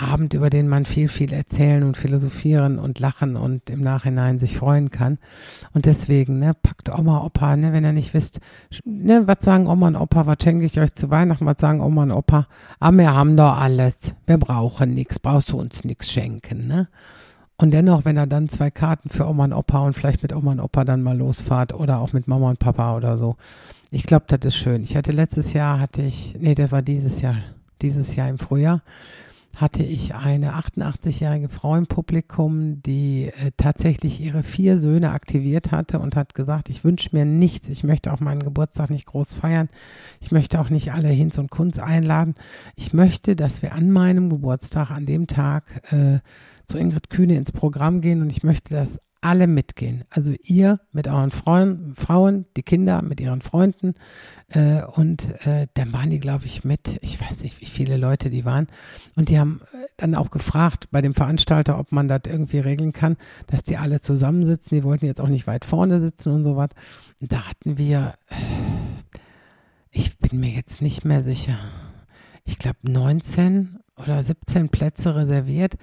Abend, 0.00 0.34
über 0.34 0.50
den 0.50 0.68
man 0.68 0.84
viel, 0.84 1.08
viel 1.08 1.32
erzählen 1.32 1.82
und 1.82 1.96
philosophieren 1.96 2.78
und 2.78 2.98
lachen 2.98 3.36
und 3.36 3.68
im 3.70 3.82
Nachhinein 3.82 4.38
sich 4.38 4.56
freuen 4.56 4.90
kann. 4.90 5.18
Und 5.72 5.86
deswegen, 5.86 6.38
ne, 6.38 6.54
packt 6.54 6.88
Oma, 6.88 7.24
Opa, 7.24 7.56
ne, 7.56 7.72
wenn 7.72 7.84
ihr 7.84 7.92
nicht 7.92 8.14
wisst, 8.14 8.40
ne, 8.84 9.22
was 9.26 9.38
sagen 9.40 9.66
Oma 9.66 9.88
und 9.88 9.96
Opa, 9.96 10.26
was 10.26 10.36
schenke 10.42 10.64
ich 10.64 10.80
euch 10.80 10.92
zu 10.94 11.10
Weihnachten, 11.10 11.46
was 11.46 11.60
sagen 11.60 11.80
Oma 11.80 12.04
und 12.04 12.12
Opa, 12.12 12.46
ah, 12.78 12.92
wir 12.92 13.14
haben 13.14 13.36
doch 13.36 13.58
alles, 13.58 14.14
wir 14.26 14.38
brauchen 14.38 14.94
nichts, 14.94 15.18
brauchst 15.18 15.50
du 15.50 15.58
uns 15.58 15.84
nichts 15.84 16.10
schenken, 16.10 16.66
ne. 16.66 16.88
Und 17.60 17.72
dennoch, 17.72 18.06
wenn 18.06 18.16
er 18.16 18.26
dann 18.26 18.48
zwei 18.48 18.70
Karten 18.70 19.10
für 19.10 19.28
Oma 19.28 19.44
und 19.44 19.52
Opa 19.52 19.80
und 19.80 19.92
vielleicht 19.92 20.22
mit 20.22 20.32
Oma 20.34 20.52
und 20.52 20.60
Opa 20.60 20.84
dann 20.86 21.02
mal 21.02 21.18
losfahrt 21.18 21.74
oder 21.74 21.98
auch 21.98 22.14
mit 22.14 22.26
Mama 22.26 22.48
und 22.48 22.58
Papa 22.58 22.96
oder 22.96 23.18
so. 23.18 23.36
Ich 23.90 24.04
glaube, 24.04 24.24
das 24.28 24.40
ist 24.46 24.56
schön. 24.56 24.82
Ich 24.82 24.96
hatte 24.96 25.12
letztes 25.12 25.52
Jahr, 25.52 25.78
hatte 25.78 26.00
ich, 26.00 26.34
nee, 26.40 26.54
das 26.54 26.72
war 26.72 26.80
dieses 26.80 27.20
Jahr, 27.20 27.36
dieses 27.82 28.16
Jahr 28.16 28.30
im 28.30 28.38
Frühjahr, 28.38 28.80
hatte 29.56 29.82
ich 29.82 30.14
eine 30.14 30.54
88-jährige 30.54 31.48
Frau 31.48 31.76
im 31.76 31.86
Publikum, 31.86 32.82
die 32.82 33.26
äh, 33.26 33.50
tatsächlich 33.56 34.20
ihre 34.20 34.42
vier 34.42 34.78
Söhne 34.78 35.10
aktiviert 35.10 35.70
hatte 35.70 35.98
und 35.98 36.16
hat 36.16 36.34
gesagt, 36.34 36.68
ich 36.68 36.84
wünsche 36.84 37.10
mir 37.12 37.24
nichts, 37.24 37.68
ich 37.68 37.84
möchte 37.84 38.12
auch 38.12 38.20
meinen 38.20 38.42
Geburtstag 38.42 38.90
nicht 38.90 39.06
groß 39.06 39.34
feiern, 39.34 39.68
ich 40.20 40.30
möchte 40.30 40.60
auch 40.60 40.70
nicht 40.70 40.92
alle 40.92 41.08
Hinz 41.08 41.38
und 41.38 41.50
Kunz 41.50 41.78
einladen, 41.78 42.34
ich 42.76 42.92
möchte, 42.92 43.36
dass 43.36 43.62
wir 43.62 43.74
an 43.74 43.90
meinem 43.90 44.30
Geburtstag, 44.30 44.90
an 44.90 45.06
dem 45.06 45.26
Tag 45.26 45.92
äh, 45.92 46.20
zu 46.64 46.78
Ingrid 46.78 47.10
Kühne 47.10 47.36
ins 47.36 47.52
Programm 47.52 48.00
gehen 48.00 48.22
und 48.22 48.30
ich 48.30 48.42
möchte, 48.42 48.74
dass 48.74 49.00
alle 49.20 49.46
mitgehen. 49.46 50.04
Also 50.08 50.32
ihr 50.42 50.80
mit 50.92 51.08
euren 51.08 51.30
Freund, 51.30 51.98
Frauen, 51.98 52.46
die 52.56 52.62
Kinder 52.62 53.02
mit 53.02 53.20
ihren 53.20 53.42
Freunden. 53.42 53.94
Äh, 54.50 54.82
und 54.84 55.46
äh, 55.46 55.68
dann 55.74 55.92
waren 55.92 56.10
die, 56.10 56.20
glaube 56.20 56.46
ich, 56.46 56.64
mit, 56.64 56.98
ich 57.02 57.20
weiß 57.20 57.42
nicht, 57.42 57.60
wie 57.60 57.66
viele 57.66 57.96
Leute 57.96 58.30
die 58.30 58.44
waren. 58.44 58.66
Und 59.16 59.28
die 59.28 59.38
haben 59.38 59.60
äh, 59.72 59.86
dann 59.96 60.14
auch 60.14 60.30
gefragt 60.30 60.88
bei 60.90 61.00
dem 61.00 61.14
Veranstalter, 61.14 61.78
ob 61.78 61.92
man 61.92 62.08
das 62.08 62.22
irgendwie 62.26 62.58
regeln 62.58 62.92
kann, 62.92 63.16
dass 63.46 63.62
die 63.62 63.76
alle 63.76 64.00
zusammensitzen. 64.00 64.76
Die 64.76 64.84
wollten 64.84 65.06
jetzt 65.06 65.20
auch 65.20 65.28
nicht 65.28 65.46
weit 65.46 65.64
vorne 65.64 66.00
sitzen 66.00 66.30
und 66.30 66.44
so 66.44 66.56
was. 66.56 66.70
Da 67.20 67.48
hatten 67.48 67.78
wir, 67.78 68.14
äh, 68.28 68.34
ich 69.90 70.18
bin 70.18 70.40
mir 70.40 70.50
jetzt 70.50 70.82
nicht 70.82 71.04
mehr 71.04 71.22
sicher, 71.22 71.58
ich 72.44 72.58
glaube 72.58 72.78
19 72.82 73.79
oder 74.02 74.22
17 74.22 74.68
Plätze 74.68 75.14
reserviert. 75.14 75.76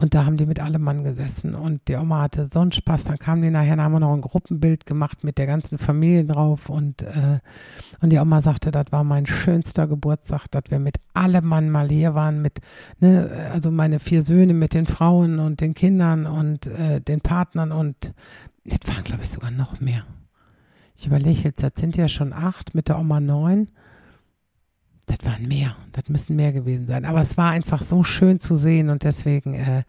Und 0.00 0.14
da 0.14 0.24
haben 0.24 0.38
die 0.38 0.46
mit 0.46 0.60
allem 0.60 0.80
Mann 0.80 1.04
gesessen 1.04 1.54
und 1.54 1.86
die 1.86 1.96
Oma 1.96 2.22
hatte 2.22 2.48
so 2.50 2.60
einen 2.60 2.72
Spaß. 2.72 3.04
Dann 3.04 3.18
kamen 3.18 3.42
die 3.42 3.50
nachher, 3.50 3.76
dann 3.76 3.84
haben 3.84 3.92
wir 3.92 4.00
noch 4.00 4.14
ein 4.14 4.22
Gruppenbild 4.22 4.86
gemacht 4.86 5.24
mit 5.24 5.36
der 5.36 5.46
ganzen 5.46 5.76
Familie 5.76 6.24
drauf 6.24 6.70
und, 6.70 7.02
äh, 7.02 7.38
und 8.00 8.10
die 8.10 8.18
Oma 8.18 8.40
sagte, 8.40 8.70
das 8.70 8.86
war 8.92 9.04
mein 9.04 9.26
schönster 9.26 9.86
Geburtstag, 9.86 10.46
dass 10.50 10.62
wir 10.70 10.78
mit 10.78 10.96
allem 11.12 11.44
Mann 11.44 11.68
mal 11.68 11.90
hier 11.90 12.14
waren, 12.14 12.40
mit, 12.40 12.60
ne, 12.98 13.50
also 13.52 13.70
meine 13.70 14.00
vier 14.00 14.22
Söhne 14.22 14.54
mit 14.54 14.72
den 14.72 14.86
Frauen 14.86 15.38
und 15.38 15.60
den 15.60 15.74
Kindern 15.74 16.26
und 16.26 16.66
äh, 16.66 17.02
den 17.02 17.20
Partnern 17.20 17.70
und 17.70 18.14
es 18.64 18.78
waren, 18.88 19.04
glaube 19.04 19.22
ich, 19.22 19.28
sogar 19.28 19.50
noch 19.50 19.80
mehr. 19.80 20.04
Ich 20.96 21.06
überlege 21.06 21.40
jetzt, 21.42 21.62
das 21.62 21.72
sind 21.76 21.98
ja 21.98 22.08
schon 22.08 22.32
acht, 22.32 22.74
mit 22.74 22.88
der 22.88 22.98
Oma 22.98 23.20
neun 23.20 23.68
das 25.10 25.26
waren 25.26 25.48
mehr, 25.48 25.76
das 25.92 26.08
müssen 26.08 26.36
mehr 26.36 26.52
gewesen 26.52 26.86
sein. 26.86 27.04
Aber 27.04 27.20
es 27.20 27.36
war 27.36 27.50
einfach 27.50 27.82
so 27.82 28.04
schön 28.04 28.38
zu 28.38 28.56
sehen 28.56 28.90
und 28.90 29.04
deswegen, 29.04 29.54
äh, 29.54 29.82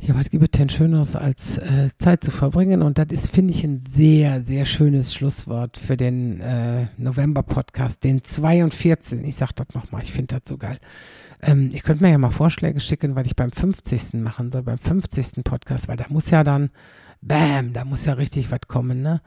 ja, 0.00 0.14
was 0.14 0.30
gibt 0.30 0.44
es 0.44 0.50
denn 0.56 0.68
Schöneres 0.68 1.16
als 1.16 1.58
äh, 1.58 1.88
Zeit 1.96 2.22
zu 2.22 2.30
verbringen? 2.30 2.82
Und 2.82 2.98
das 2.98 3.08
ist, 3.10 3.30
finde 3.30 3.52
ich, 3.52 3.64
ein 3.64 3.78
sehr, 3.78 4.42
sehr 4.42 4.64
schönes 4.64 5.12
Schlusswort 5.12 5.76
für 5.76 5.96
den 5.96 6.40
äh, 6.40 6.86
November-Podcast, 6.98 8.04
den 8.04 8.22
42. 8.22 9.24
Ich 9.24 9.36
sage 9.36 9.52
das 9.56 9.68
nochmal, 9.74 10.02
ich 10.02 10.12
finde 10.12 10.36
das 10.36 10.48
so 10.48 10.56
geil. 10.56 10.78
Ähm, 11.42 11.70
ihr 11.72 11.80
könnt 11.80 12.00
mir 12.00 12.10
ja 12.10 12.18
mal 12.18 12.30
Vorschläge 12.30 12.78
schicken, 12.80 13.16
weil 13.16 13.26
ich 13.26 13.36
beim 13.36 13.50
50. 13.50 14.14
machen 14.14 14.50
soll, 14.50 14.62
beim 14.62 14.78
50. 14.78 15.42
Podcast, 15.44 15.88
weil 15.88 15.96
da 15.96 16.06
muss 16.10 16.30
ja 16.30 16.44
dann, 16.44 16.70
bam, 17.20 17.72
da 17.72 17.84
muss 17.84 18.04
ja 18.04 18.12
richtig 18.12 18.50
was 18.50 18.60
kommen, 18.68 19.02
ne? 19.02 19.20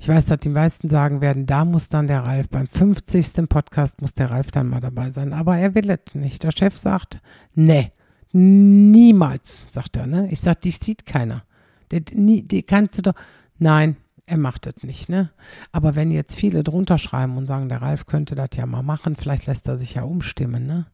Ich 0.00 0.08
weiß, 0.08 0.26
dass 0.26 0.38
die 0.38 0.48
meisten 0.48 0.88
sagen 0.88 1.20
werden, 1.20 1.46
da 1.46 1.64
muss 1.64 1.88
dann 1.88 2.06
der 2.06 2.24
Ralf, 2.24 2.48
beim 2.48 2.68
50. 2.68 3.48
Podcast 3.48 4.00
muss 4.00 4.14
der 4.14 4.30
Ralf 4.30 4.50
dann 4.50 4.68
mal 4.68 4.80
dabei 4.80 5.10
sein. 5.10 5.32
Aber 5.32 5.56
er 5.56 5.74
will 5.74 5.90
es 5.90 6.14
nicht. 6.14 6.44
Der 6.44 6.52
Chef 6.52 6.76
sagt, 6.76 7.20
nee, 7.54 7.92
niemals, 8.32 9.72
sagt 9.72 9.96
er. 9.96 10.06
Ne? 10.06 10.28
Ich 10.30 10.40
sage, 10.40 10.60
die 10.62 10.70
sieht 10.70 11.04
keiner. 11.04 11.42
Die, 11.90 12.04
die, 12.04 12.46
die 12.46 12.62
kannst 12.62 12.98
du 12.98 13.02
doch, 13.02 13.14
nein, 13.58 13.96
er 14.26 14.36
macht 14.36 14.66
es 14.66 14.82
nicht, 14.82 15.08
ne? 15.08 15.30
Aber 15.72 15.94
wenn 15.94 16.10
jetzt 16.10 16.36
viele 16.36 16.62
drunter 16.62 16.98
schreiben 16.98 17.36
und 17.38 17.46
sagen, 17.46 17.70
der 17.70 17.80
Ralf 17.80 18.06
könnte 18.06 18.34
das 18.34 18.50
ja 18.54 18.66
mal 18.66 18.82
machen, 18.82 19.16
vielleicht 19.16 19.46
lässt 19.46 19.66
er 19.68 19.78
sich 19.78 19.94
ja 19.94 20.02
umstimmen, 20.02 20.66
ne? 20.66 20.86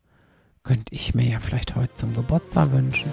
Könnte 0.63 0.95
ich 0.95 1.15
mir 1.15 1.29
ja 1.29 1.41
vielleicht 1.41 1.75
heute 1.75 1.93
zum 1.95 2.15
Geburtstag 2.15 2.71
wünschen. 2.73 3.11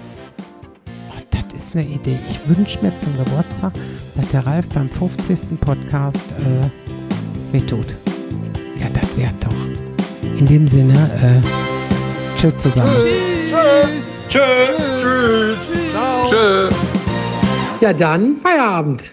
Ist 1.54 1.74
eine 1.74 1.84
Idee. 1.84 2.18
Ich 2.28 2.40
wünsche 2.48 2.78
mir 2.82 2.92
zum 3.00 3.16
Geburtstag, 3.16 3.72
dass 4.16 4.28
der 4.28 4.46
Ralf 4.46 4.66
beim 4.70 4.88
50. 4.90 5.60
Podcast 5.60 6.24
äh, 6.40 6.66
mittut. 7.52 7.86
Ja, 8.80 8.88
das 8.88 9.16
wäre 9.16 9.32
doch. 9.40 10.38
In 10.38 10.46
dem 10.46 10.66
Sinne, 10.66 10.94
äh, 10.94 12.38
tschüss 12.38 12.56
zusammen. 12.56 12.90
Tschüss. 13.48 14.04
Tschüss. 14.28 14.72
Tschüss. 15.00 16.30
Tschüss. 16.30 16.74
Ja, 17.80 17.92
dann 17.92 18.36
Feierabend. 18.42 19.10